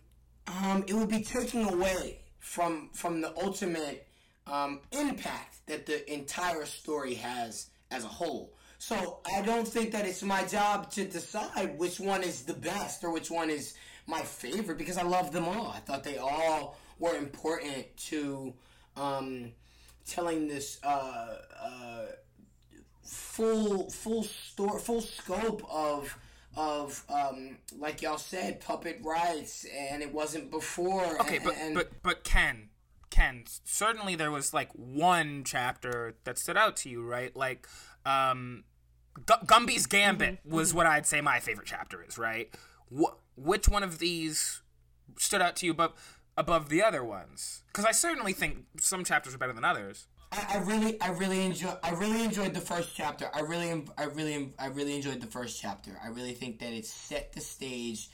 um, 0.47 0.83
it 0.87 0.93
would 0.93 1.07
be 1.09 1.21
taking 1.21 1.63
away 1.69 2.19
from 2.39 2.89
from 2.93 3.21
the 3.21 3.33
ultimate 3.41 4.05
um, 4.47 4.81
impact 4.91 5.65
that 5.67 5.85
the 5.85 6.11
entire 6.11 6.65
story 6.65 7.15
has 7.15 7.69
as 7.91 8.03
a 8.03 8.07
whole. 8.07 8.53
So 8.77 9.19
I 9.35 9.41
don't 9.41 9.67
think 9.67 9.91
that 9.91 10.05
it's 10.05 10.21
my 10.21 10.43
job 10.43 10.91
to 10.91 11.05
decide 11.05 11.77
which 11.79 11.99
one 11.99 12.23
is 12.23 12.43
the 12.43 12.53
best 12.53 13.03
or 13.03 13.11
which 13.11 13.31
one 13.31 13.49
is 13.49 13.73
my 14.07 14.21
favorite 14.21 14.77
because 14.77 14.97
I 14.97 15.03
love 15.03 15.31
them 15.31 15.45
all. 15.45 15.67
I 15.67 15.79
thought 15.79 16.03
they 16.03 16.17
all 16.17 16.77
were 16.99 17.15
important 17.15 17.85
to 17.97 18.53
um, 18.95 19.51
telling 20.05 20.47
this 20.47 20.79
uh, 20.83 21.37
uh, 21.61 22.05
full 23.03 23.89
full 23.89 24.23
store 24.23 24.79
full 24.79 25.01
scope 25.01 25.63
of 25.69 26.17
of 26.55 27.03
um, 27.09 27.57
like 27.77 28.01
y'all 28.01 28.17
said 28.17 28.61
puppet 28.61 28.99
rights 29.03 29.65
and 29.77 30.01
it 30.01 30.13
wasn't 30.13 30.49
before 30.49 31.19
Okay, 31.21 31.37
and, 31.37 31.43
but 31.43 31.55
and 31.57 31.75
but 31.75 31.89
but 32.01 32.23
Ken, 32.23 32.69
Ken, 33.09 33.43
certainly 33.63 34.15
there 34.15 34.31
was 34.31 34.53
like 34.53 34.69
one 34.73 35.43
chapter 35.45 36.15
that 36.23 36.37
stood 36.37 36.57
out 36.57 36.75
to 36.77 36.89
you, 36.89 37.05
right? 37.05 37.35
Like, 37.35 37.67
um, 38.05 38.63
Gu- 39.25 39.45
Gumby's 39.45 39.85
Gambit 39.85 40.39
Mm-hmm, 40.45 40.55
was 40.55 40.73
what 40.73 40.85
I'd 40.85 41.05
say 41.05 41.21
my 41.21 41.39
favorite 41.39 41.67
chapter 41.67 42.03
is, 42.03 42.17
right? 42.17 42.53
Wh- 42.95 43.15
which 43.37 43.69
one 43.69 43.83
of 43.83 43.99
these 43.99 44.61
stood 45.17 45.41
out 45.41 45.55
to 45.57 45.65
you 45.65 45.71
above 45.71 45.93
above 46.37 46.69
the 46.69 46.83
other 46.83 47.03
ones? 47.03 47.63
Because 47.67 47.85
I 47.85 47.91
certainly 47.91 48.33
think 48.33 48.65
some 48.79 49.03
chapters 49.03 49.33
are 49.33 49.37
better 49.37 49.53
than 49.53 49.63
others. 49.63 50.07
I, 50.31 50.55
I 50.55 50.57
really, 50.57 50.99
I 51.01 51.09
really 51.11 51.45
enjoy. 51.45 51.73
I 51.83 51.91
really 51.91 52.23
enjoyed 52.23 52.53
the 52.53 52.59
first 52.61 52.95
chapter. 52.95 53.29
I 53.33 53.39
really, 53.41 53.85
I 53.97 54.05
really, 54.05 54.53
I 54.59 54.67
really 54.67 54.95
enjoyed 54.95 55.21
the 55.21 55.27
first 55.27 55.61
chapter. 55.61 55.91
I 56.03 56.07
really 56.09 56.33
think 56.33 56.59
that 56.59 56.73
it 56.73 56.85
set 56.85 57.31
the 57.33 57.41
stage. 57.41 58.09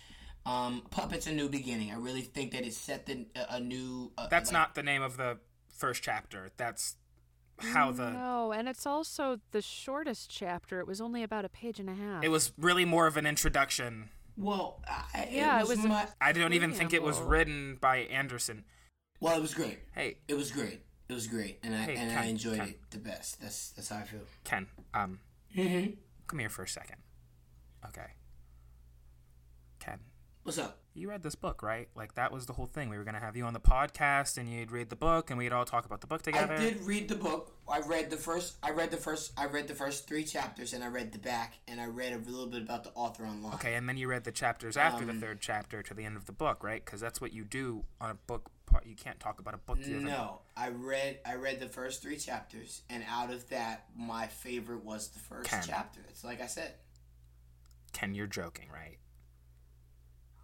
Um, 0.46 0.84
Puppets 0.90 1.28
a 1.28 1.32
new 1.32 1.50
beginning. 1.50 1.92
I 1.92 1.96
really 1.96 2.22
think 2.22 2.52
that 2.54 2.66
it 2.66 2.74
set 2.74 3.06
the 3.06 3.26
a, 3.36 3.56
a 3.56 3.60
new. 3.60 4.12
Uh, 4.18 4.28
That's 4.28 4.50
like- 4.52 4.54
not 4.60 4.76
the 4.76 4.84
name 4.84 5.02
of 5.04 5.18
the 5.18 5.38
first 5.70 6.02
chapter. 6.04 6.50
That's 6.58 6.96
how 7.60 7.92
the 7.92 8.10
No, 8.12 8.52
and 8.52 8.68
it's 8.68 8.86
also 8.88 9.40
the 9.52 9.62
shortest 9.62 10.32
chapter. 10.32 10.80
It 10.80 10.88
was 10.88 11.00
only 11.00 11.22
about 11.22 11.46
a 11.46 11.50
page 11.50 11.80
and 11.80 11.90
a 11.90 11.94
half. 11.94 12.24
it 12.24 12.30
was 12.30 12.54
really 12.58 12.86
more 12.86 13.06
of 13.08 13.18
an 13.18 13.26
introduction. 13.28 14.10
Well, 14.36 14.82
I, 14.88 15.28
Yeah, 15.32 15.58
it 15.60 15.62
it 15.64 15.68
was, 15.68 15.78
was 15.78 15.86
my. 15.88 16.08
I 16.20 16.32
don't 16.32 16.54
even 16.54 16.72
think 16.74 16.94
it 16.94 17.04
was 17.04 17.20
written 17.20 17.78
by 17.80 17.98
Anderson. 17.98 18.64
Well, 19.20 19.38
it 19.38 19.42
was 19.42 19.54
great. 19.54 19.78
Hey, 19.94 20.18
It 20.28 20.34
was 20.34 20.50
great. 20.52 20.82
It 21.08 21.14
was 21.14 21.28
great, 21.28 21.60
and 21.62 21.76
I 21.76 21.80
Hey, 21.84 21.96
and 21.98 22.10
Ken, 22.10 22.18
I 22.18 22.26
enjoyed 22.28 22.58
Ken. 22.58 22.70
it 22.70 22.80
the 22.90 22.98
best. 22.98 23.40
That's 23.42 23.72
that's 23.72 23.90
how 23.90 23.98
I 23.98 24.04
feel. 24.04 24.22
Ken, 24.44 24.68
um, 24.96 25.20
Mm-hmm. 25.56 25.92
come 26.28 26.40
here 26.40 26.50
for 26.50 26.64
a 26.64 26.68
second. 26.68 26.96
Okay. 27.86 28.08
What's 30.44 30.58
up? 30.58 30.82
you 30.94 31.10
read 31.10 31.24
this 31.24 31.36
book, 31.36 31.64
right? 31.64 31.88
Like 31.96 32.16
that 32.16 32.32
was 32.32 32.46
the 32.46 32.54
whole 32.54 32.66
thing. 32.66 32.90
We 32.90 32.98
were 32.98 33.04
gonna 33.04 33.20
have 33.20 33.38
you 33.38 33.46
on 33.46 33.54
the 33.54 33.60
podcast, 33.60 34.38
and 34.38 34.50
you'd 34.50 34.72
read 34.72 34.90
the 34.90 34.96
book, 34.96 35.30
and 35.30 35.38
we'd 35.38 35.54
all 35.54 35.66
talk 35.66 35.86
about 35.86 36.02
the 36.02 36.08
book 36.08 36.22
together. 36.22 36.54
I 36.54 36.58
did 36.58 36.82
read 36.82 37.08
the 37.08 37.16
book. 37.16 37.56
I 37.70 37.80
read 37.80 38.10
the 38.10 38.18
first. 38.18 38.58
I 38.62 38.72
read 38.72 38.92
the 38.92 38.98
first. 38.98 39.32
I 39.38 39.46
read 39.46 39.68
the 39.68 39.76
first 39.76 40.08
three 40.08 40.24
chapters, 40.24 40.74
and 40.74 40.84
I 40.84 40.88
read 40.88 41.12
the 41.14 41.20
back, 41.20 41.60
and 41.68 41.80
I 41.80 41.86
read 41.86 42.14
a 42.14 42.18
little 42.18 42.48
bit 42.48 42.62
about 42.62 42.84
the 42.84 42.92
author 42.92 43.24
online. 43.24 43.54
Okay, 43.54 43.76
and 43.76 43.88
then 43.88 43.98
you 43.98 44.10
read 44.10 44.24
the 44.24 44.32
chapters 44.32 44.76
after 44.76 45.06
the 45.06 45.12
Um, 45.12 45.22
third 45.22 45.40
chapter 45.40 45.82
to 45.82 45.94
the 45.94 46.04
end 46.04 46.18
of 46.18 46.26
the 46.26 46.34
book, 46.34 46.64
right? 46.64 46.84
Because 46.84 47.00
that's 47.00 47.22
what 47.22 47.32
you 47.32 47.46
do 47.46 47.86
on 48.02 48.10
a 48.12 48.16
book. 48.16 48.50
Part. 48.66 48.86
You 48.86 48.96
can't 48.96 49.20
talk 49.20 49.40
about 49.40 49.54
a 49.54 49.58
book. 49.58 49.80
No, 49.80 50.42
I 50.58 50.70
read. 50.70 51.20
I 51.26 51.36
read 51.36 51.60
the 51.60 51.68
first 51.68 52.02
three 52.02 52.18
chapters, 52.18 52.82
and 52.90 53.04
out 53.10 53.32
of 53.32 53.48
that, 53.50 53.86
my 53.96 54.28
favorite 54.28 54.84
was 54.84 55.10
the 55.10 55.20
first 55.20 55.50
Ken. 55.50 55.64
chapter. 55.66 56.02
It's 56.10 56.24
like 56.24 56.42
I 56.42 56.48
said. 56.48 56.74
Ken, 57.94 58.16
you're 58.16 58.28
joking, 58.28 58.70
right? 58.74 58.98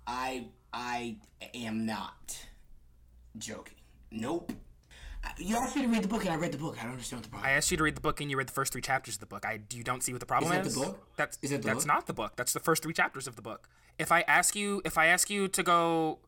I 0.08 0.46
I 0.74 1.18
am 1.54 1.86
not 1.86 2.38
joking. 3.38 3.76
Nope. 4.12 4.54
You 5.38 5.58
asked 5.58 5.76
me 5.76 5.82
to 5.82 5.88
read 5.90 6.04
the 6.04 6.08
book, 6.08 6.24
and 6.24 6.30
I 6.34 6.38
read 6.38 6.54
the 6.54 6.58
book. 6.58 6.78
I 6.80 6.84
don't 6.84 6.94
understand 6.94 7.20
what 7.20 7.24
the 7.26 7.30
problem. 7.32 7.50
I 7.50 7.54
asked 7.54 7.70
you 7.70 7.76
to 7.78 7.84
read 7.84 7.96
the 7.96 8.02
book, 8.02 8.22
and 8.22 8.32
you 8.32 8.38
read 8.38 8.48
the 8.48 8.54
first 8.54 8.72
three 8.72 8.82
chapters 8.82 9.16
of 9.16 9.20
the 9.20 9.26
book. 9.26 9.46
I 9.46 9.60
you 9.74 9.84
don't 9.84 10.02
see 10.02 10.14
what 10.14 10.22
the 10.22 10.26
problem 10.26 10.52
that 10.52 10.64
the 10.64 10.70
is. 10.70 10.76
book? 10.78 11.06
That's 11.18 11.38
Is 11.42 11.50
that 11.52 11.62
the 11.62 11.68
that's 11.68 11.80
book? 11.80 11.88
not 11.88 12.08
the 12.08 12.14
book. 12.14 12.34
That's 12.38 12.54
the 12.54 12.62
first 12.62 12.82
three 12.82 12.94
chapters 12.94 13.28
of 13.28 13.36
the 13.36 13.42
book. 13.42 13.68
If 14.00 14.12
I 14.12 14.22
ask 14.22 14.56
you, 14.56 14.82
if 14.86 14.98
I 14.98 15.08
ask 15.08 15.30
you 15.30 15.48
to 15.50 15.64
go 15.64 16.20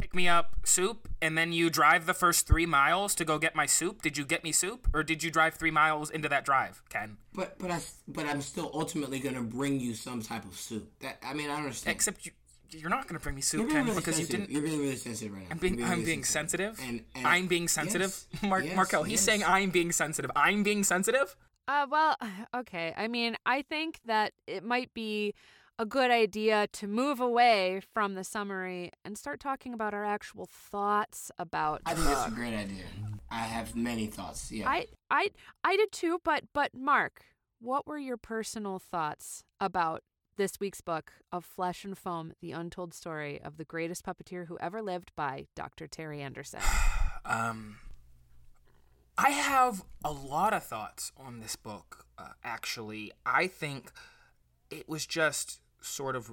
pick 0.00 0.14
me 0.14 0.28
up 0.28 0.54
soup, 0.64 1.08
and 1.20 1.36
then 1.36 1.52
you 1.52 1.70
drive 1.70 2.06
the 2.06 2.14
first 2.14 2.46
three 2.46 2.66
miles 2.66 3.14
to 3.16 3.24
go 3.24 3.38
get 3.38 3.56
my 3.56 3.66
soup, 3.66 4.02
did 4.02 4.16
you 4.16 4.24
get 4.24 4.44
me 4.44 4.52
soup, 4.52 4.86
or 4.94 5.02
did 5.02 5.22
you 5.24 5.30
drive 5.30 5.54
three 5.54 5.70
miles 5.72 6.08
into 6.10 6.28
that 6.28 6.44
drive, 6.44 6.82
Ken? 6.88 7.16
But 7.34 7.58
but 7.58 7.70
I 7.72 7.80
but 8.06 8.26
I'm 8.26 8.42
still 8.42 8.70
ultimately 8.72 9.18
gonna 9.18 9.42
bring 9.42 9.80
you 9.80 9.94
some 9.94 10.22
type 10.22 10.44
of 10.44 10.56
soup. 10.56 10.88
That 11.00 11.18
I 11.24 11.34
mean 11.34 11.46
I 11.50 11.56
don't 11.56 11.64
understand. 11.64 11.96
Except 11.96 12.24
you, 12.26 12.32
you're 12.80 12.90
not 12.90 13.06
gonna 13.06 13.20
bring 13.20 13.34
me 13.34 13.42
soup, 13.42 13.70
Ken, 13.70 13.84
really 13.84 13.96
because 13.96 14.20
you 14.20 14.26
didn't. 14.26 14.50
You're 14.50 14.62
being 14.62 14.80
really 14.80 14.96
sensitive 14.96 15.32
right 15.32 15.42
now. 15.42 15.48
I'm 15.50 15.58
being, 15.58 15.78
You're 15.78 15.86
I'm 15.86 15.92
really 15.92 16.04
being 16.04 16.24
sensitive. 16.24 16.80
And, 16.82 17.02
and 17.14 17.26
I'm 17.26 17.46
being 17.46 17.68
sensitive. 17.68 18.26
Yes, 18.32 18.42
Mark, 18.42 18.64
yes, 18.64 18.76
Marquelle, 18.76 19.02
he's 19.04 19.20
saying 19.20 19.44
I'm 19.44 19.70
being 19.70 19.92
sensitive. 19.92 20.30
I'm 20.36 20.62
being 20.62 20.84
sensitive. 20.84 21.36
Uh, 21.68 21.86
well, 21.90 22.16
okay. 22.56 22.94
I 22.96 23.08
mean, 23.08 23.36
I 23.44 23.62
think 23.62 24.00
that 24.04 24.32
it 24.46 24.64
might 24.64 24.92
be 24.94 25.34
a 25.78 25.84
good 25.84 26.10
idea 26.10 26.66
to 26.72 26.86
move 26.86 27.20
away 27.20 27.82
from 27.92 28.14
the 28.14 28.24
summary 28.24 28.90
and 29.04 29.18
start 29.18 29.40
talking 29.40 29.74
about 29.74 29.92
our 29.92 30.04
actual 30.04 30.46
thoughts 30.50 31.30
about. 31.38 31.82
I 31.84 31.94
the 31.94 32.00
think 32.00 32.14
that's 32.14 32.32
a 32.32 32.34
great 32.34 32.54
idea. 32.54 32.84
I 33.30 33.40
have 33.40 33.76
many 33.76 34.06
thoughts. 34.06 34.50
Yeah. 34.50 34.68
I, 34.68 34.86
I, 35.10 35.30
I 35.64 35.76
did 35.76 35.92
too. 35.92 36.20
But, 36.24 36.44
but 36.54 36.74
Mark, 36.74 37.24
what 37.60 37.86
were 37.86 37.98
your 37.98 38.16
personal 38.16 38.78
thoughts 38.78 39.44
about 39.60 40.02
this 40.36 40.60
week's 40.60 40.80
book 40.80 41.12
of 41.32 41.44
Flesh 41.44 41.84
and 41.84 41.96
Foam: 41.96 42.32
The 42.40 42.52
Untold 42.52 42.94
Story 42.94 43.40
of 43.42 43.56
the 43.56 43.64
Greatest 43.64 44.04
Puppeteer 44.04 44.46
Who 44.46 44.58
Ever 44.58 44.82
Lived 44.82 45.12
by 45.16 45.46
Dr. 45.54 45.86
Terry 45.86 46.20
Anderson? 46.22 46.60
Um, 47.28 47.78
I 49.18 49.30
have 49.30 49.82
a 50.04 50.12
lot 50.12 50.52
of 50.52 50.62
thoughts 50.62 51.10
on 51.16 51.40
this 51.40 51.56
book. 51.56 52.06
Uh, 52.16 52.28
actually, 52.44 53.10
I 53.26 53.48
think 53.48 53.90
it 54.70 54.88
was 54.88 55.06
just 55.06 55.60
sort 55.80 56.14
of 56.14 56.30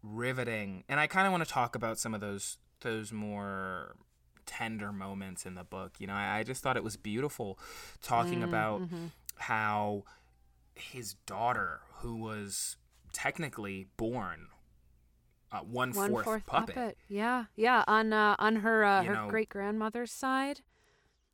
riveting, 0.00 0.84
and 0.88 1.00
I 1.00 1.08
kind 1.08 1.26
of 1.26 1.32
want 1.32 1.44
to 1.44 1.50
talk 1.52 1.74
about 1.74 1.98
some 1.98 2.14
of 2.14 2.20
those 2.20 2.58
those 2.82 3.12
more 3.12 3.96
tender 4.46 4.92
moments 4.92 5.44
in 5.44 5.56
the 5.56 5.64
book. 5.64 5.94
You 5.98 6.06
know, 6.06 6.14
I, 6.14 6.38
I 6.38 6.42
just 6.44 6.62
thought 6.62 6.76
it 6.76 6.84
was 6.84 6.96
beautiful 6.96 7.58
talking 8.00 8.44
about 8.44 8.82
how 9.38 10.04
his 10.74 11.14
daughter, 11.26 11.80
who 11.98 12.14
was 12.14 12.76
technically 13.12 13.86
born 13.96 14.48
uh, 15.52 15.58
one 15.60 15.92
One 15.92 16.10
fourth 16.10 16.24
fourth 16.24 16.46
puppet, 16.46 16.96
Yeah, 17.08 17.46
yeah. 17.56 17.82
On 17.88 18.12
uh, 18.12 18.36
on 18.38 18.56
her 18.56 18.84
uh, 18.84 19.02
her 19.02 19.26
great 19.28 19.48
grandmother's 19.48 20.12
side. 20.12 20.60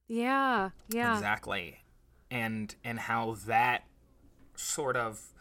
Yeah, 0.08 0.70
yeah. 0.88 1.14
exactly 1.14 1.80
and 2.30 2.74
and 2.84 2.98
how 3.00 3.36
that 3.46 3.84
sort 4.54 4.96
of 4.96 5.32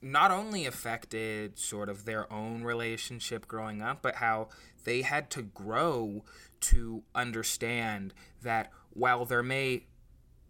not 0.00 0.30
only 0.30 0.64
affected 0.64 1.58
sort 1.58 1.88
of 1.88 2.04
their 2.04 2.32
own 2.32 2.62
relationship 2.62 3.46
growing 3.46 3.82
up 3.82 4.00
but 4.00 4.16
how 4.16 4.48
they 4.84 5.02
had 5.02 5.30
to 5.30 5.42
grow 5.42 6.24
to 6.60 7.02
understand 7.14 8.14
that 8.42 8.70
while 8.90 9.24
there 9.26 9.42
may 9.42 9.84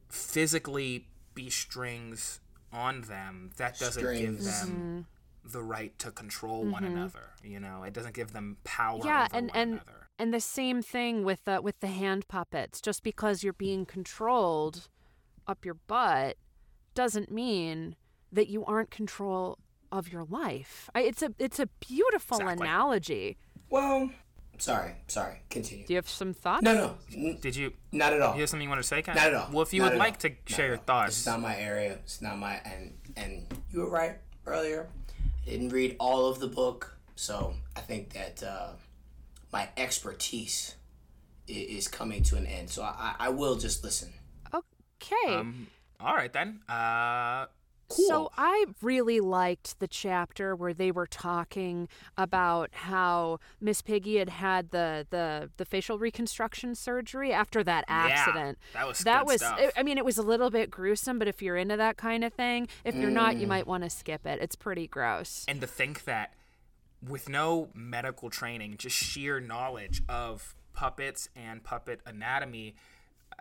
physically 0.08 1.08
be 1.34 1.50
strings 1.50 2.40
on 2.76 3.00
them 3.02 3.50
that 3.56 3.78
doesn't 3.78 4.02
give 4.02 4.40
Strings. 4.40 4.60
them 4.60 5.06
the 5.44 5.62
right 5.62 5.96
to 5.98 6.10
control 6.10 6.64
one 6.64 6.84
another 6.84 7.30
you 7.42 7.58
know 7.60 7.82
it 7.84 7.92
doesn't 7.94 8.14
give 8.14 8.32
them 8.32 8.56
power 8.64 8.98
Mm-hmm. 8.98 9.08
Yeah, 9.08 9.26
over 9.26 9.36
and 9.38 9.48
one 9.50 9.56
and 9.60 9.72
another 9.72 10.08
and 10.18 10.34
the 10.34 10.40
same 10.40 10.82
thing 10.82 11.24
with 11.24 11.44
the 11.44 11.60
with 11.60 11.78
the 11.80 11.88
hand 11.88 12.26
puppets. 12.26 12.80
Just 12.80 13.02
because 13.02 13.42
you're 13.44 13.52
being 13.52 13.84
controlled 13.84 14.88
up 15.46 15.64
your 15.64 15.74
butt 15.74 16.36
doesn't 16.94 17.30
mean 17.30 17.96
that 18.32 18.48
you 18.48 18.64
aren't 18.64 18.90
control 18.90 19.58
of 19.92 20.10
your 20.12 20.24
life. 20.24 20.88
I, 20.94 21.02
it's 21.02 21.22
a 21.22 21.32
it's 21.38 21.60
a 21.60 21.66
beautiful 21.80 22.38
Exactly. 22.40 22.66
analogy. 22.66 23.36
well, 23.70 24.10
sorry, 24.58 24.92
sorry. 25.08 25.40
Continue. 25.50 25.86
Do 25.86 25.92
you 25.94 25.96
have 25.98 26.08
some 26.08 26.32
thoughts? 26.34 26.62
No, 26.62 26.74
no, 26.74 26.94
n- 27.14 27.38
did 27.40 27.56
you 27.56 27.72
not 27.92 28.12
at 28.12 28.20
all. 28.22 28.34
you 28.34 28.40
have 28.40 28.50
something 28.50 28.64
you 28.64 28.68
want 28.70 28.82
to 28.82 28.86
say 28.88 29.02
Ken? 29.02 29.14
Not 29.16 29.26
at 29.28 29.34
all. 29.34 29.48
well 29.52 29.62
if 29.62 29.72
you 29.72 29.82
Not 29.82 29.92
would 29.92 29.98
like 29.98 30.14
all. 30.14 30.20
to 30.20 30.28
Not 30.30 30.36
share 30.46 30.64
at 30.66 30.68
your 30.68 30.76
all. 30.78 30.84
thoughts 30.84 31.16
It's 31.18 31.26
not 31.26 31.40
my 31.40 31.56
area. 31.58 31.92
It's 31.94 32.20
not 32.22 32.38
my 32.38 32.60
and 32.64 32.94
and 33.16 33.46
you 33.70 33.80
were 33.80 33.90
right 33.90 34.16
earlier. 34.46 34.88
I 35.46 35.50
didn't 35.50 35.70
read 35.70 35.96
all 36.00 36.26
of 36.28 36.40
the 36.40 36.48
book, 36.48 36.96
so 37.14 37.54
I 37.76 37.80
think 37.80 38.12
that 38.14 38.42
uh, 38.42 38.70
my 39.52 39.68
expertise 39.76 40.74
is 41.46 41.86
coming 41.88 42.22
to 42.24 42.36
an 42.36 42.46
end. 42.46 42.70
So 42.70 42.82
I, 42.82 43.14
I 43.20 43.26
I 43.26 43.28
will 43.30 43.56
just 43.56 43.84
listen. 43.84 44.12
Okay. 44.52 45.34
Um, 45.34 45.68
all 46.00 46.14
right 46.16 46.32
then. 46.32 46.60
Uh, 46.68 47.46
So. 47.88 48.30
I 48.36 48.66
really 48.82 49.20
liked 49.20 49.78
the 49.78 49.88
chapter 49.88 50.54
where 50.54 50.74
they 50.74 50.90
were 50.90 51.06
talking 51.06 51.88
about 52.16 52.70
how 52.72 53.38
Miss 53.60 53.82
Piggy 53.82 54.16
had 54.16 54.28
had 54.28 54.70
the 54.70 55.06
the, 55.10 55.50
the 55.56 55.64
facial 55.64 55.98
reconstruction 55.98 56.74
surgery 56.74 57.32
after 57.32 57.62
that 57.64 57.84
accident. 57.88 58.58
Yeah, 58.74 58.80
that 58.80 58.88
was 58.88 58.98
that 59.00 59.20
good 59.20 59.26
was. 59.26 59.40
stuff. 59.40 59.58
I- 59.58 59.72
I 59.76 59.82
mean, 59.82 59.98
it 59.98 60.04
was 60.04 60.18
a 60.18 60.22
little 60.22 60.50
bit 60.50 60.70
gruesome, 60.70 61.18
but 61.18 61.28
if 61.28 61.42
you're 61.42 61.56
into 61.56 61.76
that 61.76 61.96
kind 61.96 62.24
of 62.24 62.32
thing, 62.32 62.68
if 62.84 62.94
you're 62.94 63.10
not, 63.10 63.36
you 63.36 63.46
mm. 63.46 63.50
might 63.50 63.66
want 63.66 63.84
to 63.84 63.90
skip 63.90 64.26
it. 64.26 64.40
It's 64.40 64.56
pretty 64.56 64.86
gross. 64.86 65.44
and 65.48 65.60
to 65.60 65.66
think 65.66 66.04
that 66.04 66.34
with 67.06 67.28
no 67.28 67.68
medical 67.74 68.30
training, 68.30 68.76
just 68.78 68.96
sheer 68.96 69.40
knowledge 69.40 70.02
of 70.08 70.54
puppets 70.72 71.28
and 71.36 71.62
puppet 71.62 72.00
anatomy, 72.06 72.74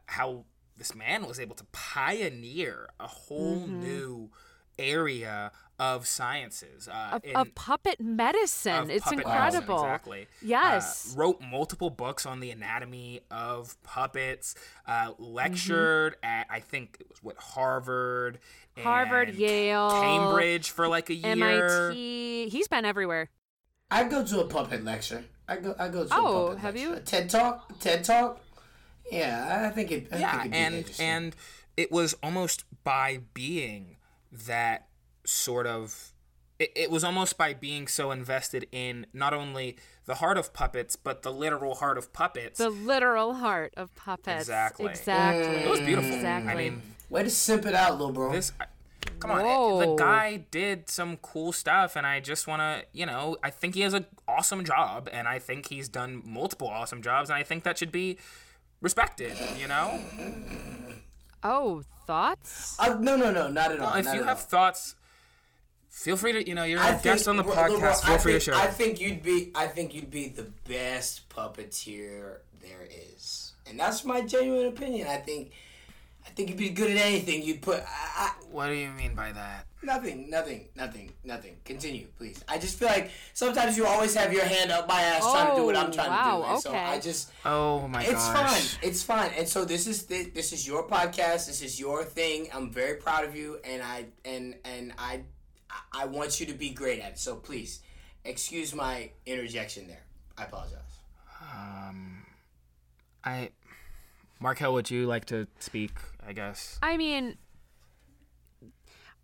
how 0.08 0.46
this 0.78 0.94
man 0.96 1.26
was 1.28 1.40
able 1.40 1.56
to 1.56 1.66
pioneer 1.72 2.88
a 3.00 3.08
whole 3.08 3.64
Mm-hmm. 3.68 3.80
new 3.82 4.30
area 4.78 5.52
of 5.80 6.06
sciences. 6.06 6.88
Uh, 6.88 7.12
Of, 7.14 7.24
in- 7.26 7.36
of 7.36 7.56
puppet 7.56 8.00
medicine, 8.00 8.76
of 8.76 8.90
it's 8.90 9.04
puppet 9.06 9.20
medicine, 9.26 9.46
incredible. 9.46 9.84
exactly. 9.84 10.28
Yes. 10.42 11.14
Uh, 11.16 11.20
wrote 11.20 11.42
multiple 11.42 11.90
books 11.90 12.26
on 12.26 12.40
the 12.42 12.52
anatomy 12.52 13.22
of 13.32 13.82
puppets. 13.84 14.56
Uh, 14.86 15.12
lectured 15.18 16.16
at 16.24 16.48
I 16.50 16.60
think 16.60 16.98
it 17.00 17.10
was 17.10 17.22
what 17.24 17.38
Harvard, 17.38 18.40
Harvard, 18.78 19.30
and 19.30 19.38
Yale, 19.38 19.90
Cambridge 19.92 20.70
for 20.72 20.88
like 20.88 21.10
a 21.10 21.14
year. 21.16 21.32
MIT. 21.32 22.50
He's 22.50 22.68
been 22.68 22.86
everywhere. 22.86 23.30
I 23.92 24.04
go 24.06 24.26
to 24.26 24.42
a 24.42 24.48
puppet 24.48 24.84
lecture. 24.84 25.24
I 25.48 25.58
go. 25.58 25.76
I 25.78 25.88
go 25.90 26.06
to 26.06 26.10
Oh, 26.14 26.18
a 26.18 26.48
puppet 26.48 26.60
have 26.60 26.76
lecture. 26.76 26.90
you? 26.90 26.96
A 26.96 27.00
TED 27.00 27.30
talk. 27.30 27.80
TED 27.80 28.04
talk. 28.04 28.42
Yeah, 29.12 29.68
I 29.70 29.74
think 29.74 29.92
it. 29.92 30.08
I 30.12 30.18
yeah, 30.18 30.42
think 30.42 30.56
it'd 30.56 30.86
be 30.86 30.94
and 30.94 31.00
and 31.00 31.36
it 31.78 31.92
was 31.92 32.16
almost 32.24 32.64
by 32.84 33.20
being 33.34 33.98
that 34.32 34.88
sort 35.26 35.68
of 35.68 36.14
it, 36.60 36.72
it 36.76 36.92
was 36.92 37.04
almost 37.04 37.38
by 37.38 37.54
being 37.54 37.88
so 37.88 38.12
invested 38.12 38.68
in 38.72 39.06
not 39.14 39.34
only 39.34 39.78
the 40.06 40.16
heart 40.16 40.38
of 40.38 40.54
puppets, 40.54 40.96
but 40.96 41.24
the 41.24 41.32
literal 41.32 41.76
heart 41.76 41.98
of 41.98 42.14
puppets. 42.14 42.58
The 42.60 42.70
literal 42.70 43.34
heart 43.34 43.74
of 43.76 43.94
puppets. 43.96 44.42
Exactly. 44.42 44.86
Exactly. 44.88 45.56
it 45.56 45.70
was 45.70 45.80
beautiful. 45.82 46.14
Exactly. 46.14 46.52
I 46.52 46.56
mean, 46.56 46.82
Way 47.10 47.24
to 47.24 47.30
simp 47.30 47.66
it 47.66 47.76
out, 47.76 47.98
little 47.98 48.14
bro. 48.14 48.32
this. 48.32 48.52
I, 48.60 48.66
come 49.20 49.32
on, 49.32 49.42
eh, 49.42 49.44
Whoa. 49.44 49.80
the 49.80 49.96
guy 49.96 50.38
did 50.50 50.90
some 50.90 51.18
cool 51.18 51.52
stuff, 51.52 51.96
and 51.96 52.06
I 52.06 52.20
just 52.20 52.48
want 52.48 52.62
to, 52.62 52.86
you 52.94 53.06
know, 53.06 53.38
I 53.44 53.50
think 53.50 53.76
he 53.76 53.82
has 53.82 53.94
an 53.94 54.06
awesome 54.28 54.64
job, 54.64 55.10
and 55.12 55.28
I 55.28 55.40
think 55.40 55.70
he's 55.70 55.88
done 55.88 56.24
multiple 56.26 56.68
awesome 56.68 57.02
jobs, 57.02 57.30
and 57.30 57.38
I 57.38 57.44
think 57.44 57.64
that 57.64 57.78
should 57.78 57.92
be 57.92 58.18
respected. 58.82 59.34
You 59.60 59.68
know, 59.68 60.00
oh, 61.44 61.84
thoughts? 62.08 62.76
Uh, 62.80 62.98
no, 63.00 63.16
no, 63.16 63.32
no, 63.32 63.48
not 63.50 63.72
at 63.72 63.80
all. 63.80 63.94
if 63.96 64.06
you 64.06 64.24
have 64.24 64.38
all. 64.38 64.44
thoughts, 64.44 64.96
feel 65.90 66.18
free 66.18 66.34
to, 66.34 66.48
you 66.48 66.56
know, 66.56 66.64
you're 66.64 66.80
I 66.80 66.90
a 66.92 67.02
guest 67.02 67.28
on 67.28 67.38
the 67.38 67.44
think- 67.44 67.56
Little 67.56 67.80
Bro, 67.80 67.90
podcast. 67.90 68.06
Feel 68.06 68.16
I 68.16 68.18
free 68.18 68.34
to 68.34 68.40
share. 68.40 68.56
I 68.56 68.68
think 68.68 69.00
you'd 69.02 69.24
be. 69.24 69.52
I 69.56 69.68
think 69.68 69.94
you'd 69.94 70.12
be 70.12 70.28
the 70.30 70.48
best 70.68 71.30
puppeteer 71.30 72.38
there 72.62 72.88
is, 73.16 73.54
and 73.68 73.80
that's 73.80 74.04
my 74.06 74.22
genuine 74.22 74.68
opinion. 74.68 75.08
I 75.08 75.18
think. 75.18 75.52
I 76.26 76.30
think 76.30 76.50
you'd 76.50 76.58
be 76.58 76.70
good 76.70 76.92
at 76.92 76.98
anything. 76.98 77.44
You'd 77.44 77.62
put. 77.62 77.80
I, 77.82 77.86
I, 78.18 78.32
What 78.52 78.68
do 78.68 78.74
you 78.74 78.90
mean 78.92 79.14
by 79.16 79.32
that? 79.32 79.68
Nothing, 79.84 80.30
nothing, 80.32 80.68
nothing, 80.76 81.12
nothing. 81.24 81.58
Continue, 81.64 82.08
please. 82.18 82.44
I 82.48 82.58
just 82.58 82.80
feel 82.80 82.88
like 82.88 83.12
sometimes 83.34 83.78
you 83.78 83.86
always 83.86 84.16
have 84.16 84.34
your 84.34 84.44
hand 84.44 84.72
up 84.72 84.88
my 84.88 85.00
ass 85.00 85.22
trying 85.22 85.52
to 85.52 85.56
do 85.62 85.66
what 85.66 85.76
I'm 85.76 85.90
Oh, 85.90 85.94
trying 85.94 86.10
wow, 86.10 86.38
to 86.42 86.44
do. 86.48 86.54
And 86.54 86.62
so. 86.62 86.74
I 86.74 87.00
just 87.00 87.32
Oh 87.46 87.88
my 87.88 88.02
god. 88.04 88.12
it's 88.12 88.28
gosh. 88.28 88.52
fine. 88.74 88.80
It's 88.90 89.04
fine. 89.04 89.32
And 89.38 89.48
so 89.48 89.64
this 89.64 89.86
is 89.86 90.02
thi- 90.02 90.32
this 90.34 90.52
is 90.54 90.66
your 90.68 90.88
podcast. 90.88 91.46
This 91.46 91.62
is 91.62 91.80
your 91.80 92.04
thing. 92.04 92.48
I'm 92.52 92.72
very 92.72 92.96
proud 92.96 93.26
of 93.26 93.36
you 93.36 93.60
and 93.64 93.84
I 93.84 94.06
and 94.26 94.56
and 94.66 94.92
I 94.98 95.22
I 95.94 96.06
want 96.08 96.40
you 96.40 96.48
to 96.48 96.54
be 96.54 96.72
great 96.72 97.00
at 97.02 97.12
it. 97.12 97.20
So 97.20 97.36
please 97.36 97.82
excuse 98.24 98.74
my 98.74 99.12
interjection 99.28 99.88
there. 99.88 100.02
I 100.36 100.46
apologize. 100.46 100.80
Um, 101.54 102.26
I, 103.24 103.50
Marquelle, 104.40 104.74
would 104.74 104.90
you 104.90 105.06
like 105.06 105.26
to 105.26 105.48
speak? 105.60 105.92
I 106.28 106.34
guess. 106.34 106.80
I 106.82 106.98
mean, 106.98 107.38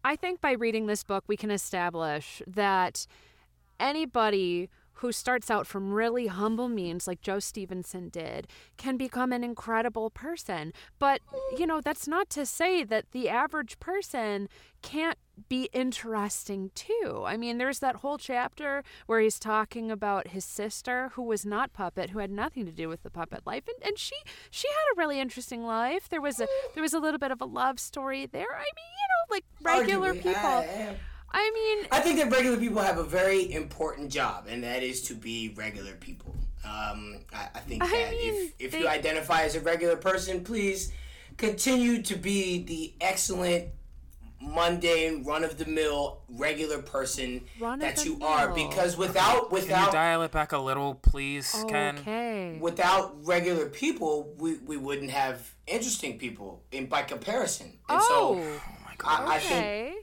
I 0.03 0.15
think 0.15 0.41
by 0.41 0.51
reading 0.53 0.85
this 0.87 1.03
book, 1.03 1.23
we 1.27 1.37
can 1.37 1.51
establish 1.51 2.41
that 2.47 3.07
anybody 3.79 4.69
who 4.95 5.11
starts 5.11 5.49
out 5.49 5.65
from 5.65 5.93
really 5.93 6.27
humble 6.27 6.69
means, 6.69 7.07
like 7.07 7.21
Joe 7.21 7.39
Stevenson 7.39 8.09
did, 8.09 8.47
can 8.77 8.97
become 8.97 9.31
an 9.31 9.43
incredible 9.43 10.11
person. 10.11 10.73
But, 10.99 11.21
you 11.57 11.65
know, 11.65 11.81
that's 11.81 12.07
not 12.07 12.29
to 12.31 12.45
say 12.45 12.83
that 12.83 13.11
the 13.11 13.27
average 13.27 13.79
person 13.79 14.47
can't 14.83 15.17
be 15.49 15.69
interesting 15.73 16.71
too. 16.75 17.23
I 17.25 17.37
mean, 17.37 17.57
there's 17.57 17.79
that 17.79 17.97
whole 17.97 18.17
chapter 18.17 18.83
where 19.05 19.19
he's 19.19 19.39
talking 19.39 19.91
about 19.91 20.27
his 20.29 20.45
sister 20.45 21.09
who 21.15 21.23
was 21.23 21.45
not 21.45 21.73
puppet, 21.73 22.09
who 22.11 22.19
had 22.19 22.31
nothing 22.31 22.65
to 22.65 22.71
do 22.71 22.87
with 22.89 23.03
the 23.03 23.09
puppet 23.09 23.41
life, 23.45 23.63
and, 23.67 23.77
and 23.87 23.97
she 23.97 24.15
she 24.49 24.67
had 24.67 24.95
a 24.95 24.99
really 24.99 25.19
interesting 25.19 25.63
life. 25.63 26.09
There 26.09 26.21
was 26.21 26.39
a 26.39 26.47
there 26.73 26.83
was 26.83 26.93
a 26.93 26.99
little 26.99 27.19
bit 27.19 27.31
of 27.31 27.41
a 27.41 27.45
love 27.45 27.79
story 27.79 28.25
there. 28.25 28.51
I 28.53 28.59
mean, 28.59 28.91
you 28.99 29.07
know, 29.09 29.35
like 29.35 29.45
regular 29.61 30.13
Arguably, 30.13 30.23
people. 30.23 30.35
I- 30.35 30.97
I 31.33 31.49
mean, 31.55 31.87
I 31.93 32.01
think 32.01 32.19
that 32.19 32.29
regular 32.29 32.57
people 32.57 32.81
have 32.81 32.97
a 32.97 33.05
very 33.05 33.53
important 33.53 34.11
job, 34.11 34.47
and 34.49 34.65
that 34.65 34.83
is 34.83 35.01
to 35.03 35.13
be 35.15 35.53
regular 35.55 35.93
people. 35.93 36.35
Um, 36.65 37.19
I, 37.33 37.47
I 37.55 37.59
think 37.59 37.83
I 37.83 37.87
that 37.87 38.11
mean, 38.11 38.33
if, 38.33 38.53
if 38.59 38.71
they- 38.73 38.79
you 38.81 38.87
identify 38.89 39.43
as 39.43 39.55
a 39.55 39.61
regular 39.61 39.95
person, 39.95 40.43
please 40.43 40.91
continue 41.37 42.01
to 42.01 42.15
be 42.17 42.63
the 42.63 42.93
excellent, 42.99 43.69
mundane, 44.41 45.23
run 45.23 45.43
of 45.43 45.57
the 45.57 45.65
mill, 45.65 46.21
regular 46.29 46.79
person 46.81 47.45
that 47.59 48.03
you 48.05 48.17
are. 48.21 48.47
Run-of-the-mill. 48.47 48.69
Because 48.69 48.97
without 48.97 49.49
Can 49.49 49.57
you 49.57 49.61
without 49.63 49.91
dial 49.91 50.21
it 50.23 50.31
back 50.31 50.51
a 50.51 50.57
little, 50.57 50.95
please, 50.95 51.53
Ken? 51.69 51.97
okay. 51.99 52.57
without 52.59 53.15
regular 53.25 53.67
people, 53.69 54.33
we, 54.37 54.55
we 54.57 54.77
wouldn't 54.77 55.11
have 55.11 55.53
interesting 55.67 56.17
people 56.17 56.63
in 56.71 56.87
by 56.87 57.03
comparison. 57.03 57.67
And 57.89 58.01
Oh, 58.01 58.35
so 58.35 58.39
Oh 58.41 58.85
my 58.85 58.93
god. 58.97 59.27
I, 59.27 59.35
I 59.35 59.39
think 59.39 59.53
okay. 59.59 59.95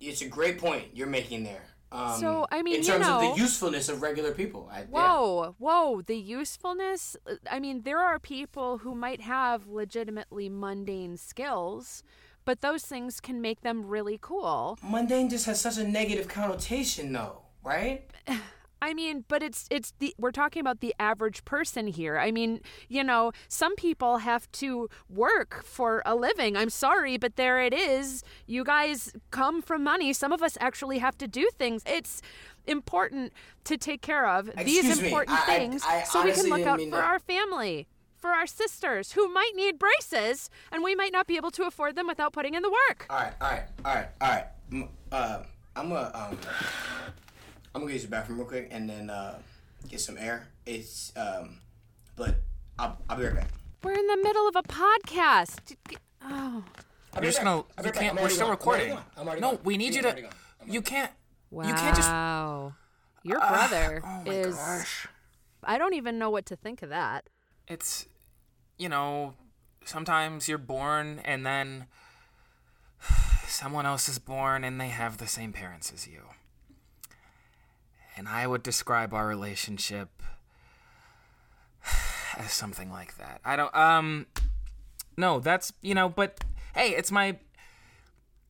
it's 0.00 0.22
a 0.22 0.28
great 0.28 0.58
point 0.58 0.88
you're 0.94 1.06
making 1.06 1.44
there. 1.44 1.62
Um, 1.92 2.20
So, 2.20 2.46
I 2.52 2.62
mean, 2.62 2.76
in 2.76 2.82
you 2.82 2.86
terms 2.86 3.06
of 3.08 3.20
the 3.20 3.40
usefulness 3.42 3.88
of 3.88 4.00
regular 4.00 4.32
people, 4.32 4.68
I, 4.72 4.80
yeah. 4.80 4.86
Whoa, 4.90 5.54
whoa, 5.58 6.02
the 6.02 6.16
usefulness. 6.16 7.16
uh, 7.26 7.34
I 7.50 7.58
mean, 7.58 7.82
there 7.82 7.98
are 7.98 8.18
people 8.20 8.78
who 8.78 8.94
might 8.94 9.20
have 9.22 9.66
legitimately 9.66 10.48
mundane 10.48 11.16
skills, 11.16 12.04
but 12.44 12.60
those 12.60 12.82
things 12.82 13.20
can 13.20 13.40
make 13.40 13.60
them 13.62 13.86
really 13.86 14.18
cool. 14.20 14.78
mundane 14.82 15.28
just 15.28 15.46
has 15.46 15.60
such 15.60 15.78
a 15.78 15.84
negative 15.86 16.28
connotation, 16.28 17.12
though, 17.12 17.42
right? 17.62 18.10
I 18.82 18.94
mean, 18.94 19.26
but 19.28 19.42
it's 19.42 19.66
it's 19.70 19.92
the 19.98 20.14
we're 20.16 20.30
talking 20.30 20.60
about 20.62 20.80
the 20.80 20.94
average 20.98 21.44
person 21.44 21.86
here. 21.86 22.16
I 22.18 22.30
mean, 22.30 22.62
you 22.88 23.04
know, 23.04 23.30
some 23.46 23.76
people 23.76 24.18
have 24.18 24.50
to 24.52 24.88
work 25.10 25.62
for 25.64 26.02
a 26.06 26.14
living. 26.14 26.56
I'm 26.56 26.70
sorry, 26.70 27.18
but 27.18 27.36
there 27.36 27.60
it 27.60 27.74
is. 27.74 28.24
You 28.46 28.64
guys 28.64 29.12
come 29.30 29.60
from 29.60 29.84
money. 29.84 30.14
Some 30.14 30.32
of 30.32 30.42
us 30.42 30.56
actually 30.62 30.96
have 30.98 31.18
to 31.18 31.28
do 31.28 31.50
things. 31.58 31.82
It's 31.84 32.22
important 32.66 33.34
to 33.64 33.76
take 33.76 34.00
care 34.00 34.26
of 34.26 34.48
Excuse 34.48 34.64
these 34.82 35.00
me, 35.02 35.08
important 35.08 35.38
I- 35.38 35.42
I- 35.42 35.58
things 35.58 35.82
I 35.86 36.02
so 36.04 36.24
we 36.24 36.32
can 36.32 36.46
look 36.48 36.66
out 36.66 36.80
for 36.80 36.86
to- 36.90 36.96
our 37.02 37.18
family, 37.18 37.86
for 38.20 38.30
our 38.30 38.46
sisters 38.46 39.12
who 39.12 39.28
might 39.32 39.52
need 39.56 39.78
braces 39.78 40.50
and 40.70 40.82
we 40.82 40.94
might 40.94 41.12
not 41.12 41.26
be 41.26 41.36
able 41.36 41.50
to 41.52 41.64
afford 41.64 41.96
them 41.96 42.06
without 42.06 42.32
putting 42.32 42.54
in 42.54 42.62
the 42.62 42.70
work. 42.70 43.06
All 43.10 43.16
right, 43.16 43.32
all 43.40 43.48
right, 43.50 43.64
all 43.84 43.94
right, 43.94 44.08
all 44.20 44.28
right. 44.28 44.44
M- 44.72 44.88
Uh, 45.10 45.42
I'm 45.76 45.88
gonna 45.88 46.10
um, 46.14 46.38
I'm 47.74 47.80
gonna 47.82 47.92
use 47.92 48.02
the 48.02 48.08
bathroom 48.10 48.38
real 48.38 48.46
quick 48.48 48.68
and 48.70 48.88
then 48.88 49.10
uh, 49.10 49.38
get 49.88 50.00
some 50.00 50.16
air. 50.18 50.48
It's 50.66 51.12
um, 51.16 51.58
but 52.16 52.36
I'll, 52.78 52.98
I'll 53.08 53.16
be 53.16 53.24
right 53.24 53.34
back. 53.36 53.48
We're 53.82 53.92
in 53.94 54.06
the 54.06 54.16
middle 54.18 54.46
of 54.48 54.56
a 54.56 54.62
podcast. 54.62 55.74
Oh. 56.22 56.62
You're 57.14 57.24
just 57.24 57.38
gonna. 57.38 57.50
I'll 57.50 57.56
You 57.56 57.64
be 57.78 57.82
right 57.84 57.84
back. 57.94 57.94
can't. 58.02 58.20
We're 58.20 58.28
still 58.28 58.46
gone. 58.48 58.58
I'm 58.60 58.66
already 58.68 58.90
recording. 58.90 59.04
gone. 59.24 59.40
No, 59.40 59.50
gone. 59.52 59.58
we 59.64 59.76
need 59.76 59.94
you 59.94 60.02
to. 60.02 60.12
gone. 60.12 60.30
You 60.66 60.82
can't. 60.82 61.10
Wow. 61.50 61.66
You 61.66 61.74
can't 61.74 61.96
just. 61.96 62.10
Your 63.22 63.38
brother 63.38 64.02
Oh 64.04 64.22
my 64.26 64.32
is. 64.32 64.54
gosh. 64.56 65.06
I 65.64 65.76
don't 65.78 65.94
even 65.94 66.18
know 66.18 66.30
what 66.30 66.46
to 66.46 66.56
think 66.56 66.82
of 66.82 66.88
that. 66.90 67.28
It's, 67.70 68.06
you 68.78 68.88
know, 68.88 69.34
sometimes 69.84 70.48
you're 70.48 70.58
born 70.58 71.20
and 71.24 71.46
then 71.46 71.86
someone 73.46 73.86
else 73.86 74.08
is 74.08 74.18
born 74.18 74.64
and 74.64 74.80
they 74.80 74.88
have 74.88 75.18
the 75.18 75.28
same 75.28 75.52
parents 75.52 75.92
as 75.92 76.08
you. 76.08 76.22
And 78.16 78.28
I 78.28 78.48
would 78.48 78.64
describe 78.64 79.14
our 79.14 79.28
relationship 79.28 80.08
as 82.36 82.50
something 82.50 82.90
like 82.90 83.16
that. 83.18 83.40
I 83.44 83.54
don't 83.54 83.74
um 83.74 84.26
no, 85.16 85.38
that's, 85.38 85.72
you 85.80 85.94
know, 85.94 86.08
but 86.08 86.44
hey, 86.74 86.90
it's 86.90 87.12
my 87.12 87.38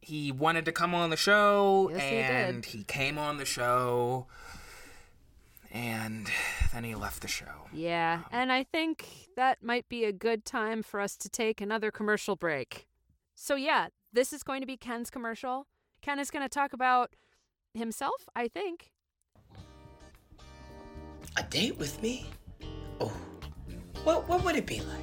he 0.00 0.33
wanted 0.33 0.64
to 0.64 0.72
come 0.72 0.94
on 0.94 1.11
the 1.11 1.16
show 1.16 1.90
Yes, 1.92 2.02
he 2.02 2.16
and 2.16 2.64
he 2.64 2.85
came 2.85 3.18
on 3.18 3.37
the 3.37 3.44
show 3.44 4.26
and 5.70 6.28
then 6.72 6.85
he 6.85 6.94
left 6.94 7.22
the 7.22 7.28
show. 7.28 7.68
Yeah, 7.72 8.20
and 8.33 8.50
I 8.50 8.64
think 8.64 9.06
that 9.37 9.62
might 9.62 9.88
be 9.88 10.04
a 10.04 10.12
good 10.12 10.44
time 10.44 10.83
for 10.83 11.00
us 11.00 11.16
to 11.18 11.28
take 11.28 11.61
another 11.61 11.90
commercial 11.90 12.37
break. 12.37 12.87
So, 13.35 13.54
yeah, 13.54 13.88
this 14.12 14.33
is 14.33 14.42
going 14.42 14.61
to 14.61 14.66
be 14.66 14.76
Ken's 14.76 15.11
commercial. 15.11 15.66
Ken 16.02 16.18
is 16.18 16.30
going 16.30 16.44
to 16.44 16.48
talk 16.48 16.72
about 16.72 17.14
himself, 17.74 18.28
I 18.35 18.48
think. 18.48 18.90
A 21.37 21.42
date 21.44 21.78
with 21.78 22.02
me? 22.02 22.26
Oh, 23.00 23.12
what 24.02 24.28
what 24.28 24.44
would 24.44 24.56
it 24.56 24.66
be 24.66 24.80
like? 24.80 25.00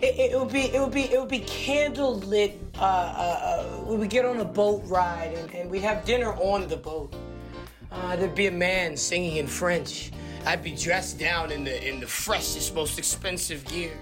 It, 0.00 0.14
it, 0.18 0.32
it 0.32 0.38
would 0.38 0.52
be 0.52 0.72
it 0.72 0.80
would 0.80 0.92
be 0.92 1.02
it 1.02 1.18
would 1.18 1.28
be 1.28 1.40
candlelit. 1.40 2.58
Uh, 2.78 2.80
uh, 2.80 2.84
uh, 2.84 3.84
we 3.84 3.96
would 3.96 4.10
get 4.10 4.24
on 4.24 4.38
a 4.38 4.44
boat 4.44 4.82
ride 4.86 5.34
and, 5.34 5.52
and 5.52 5.70
we'd 5.70 5.82
have 5.82 6.04
dinner 6.04 6.32
on 6.34 6.68
the 6.68 6.76
boat. 6.76 7.14
Uh, 7.94 8.16
there'd 8.16 8.34
be 8.34 8.48
a 8.48 8.50
man 8.50 8.96
singing 8.96 9.36
in 9.36 9.46
French. 9.46 10.10
I'd 10.44 10.64
be 10.64 10.74
dressed 10.74 11.18
down 11.18 11.52
in 11.52 11.62
the 11.62 11.88
in 11.88 12.00
the 12.00 12.06
freshest, 12.06 12.74
most 12.74 12.98
expensive 12.98 13.64
gear. 13.66 13.92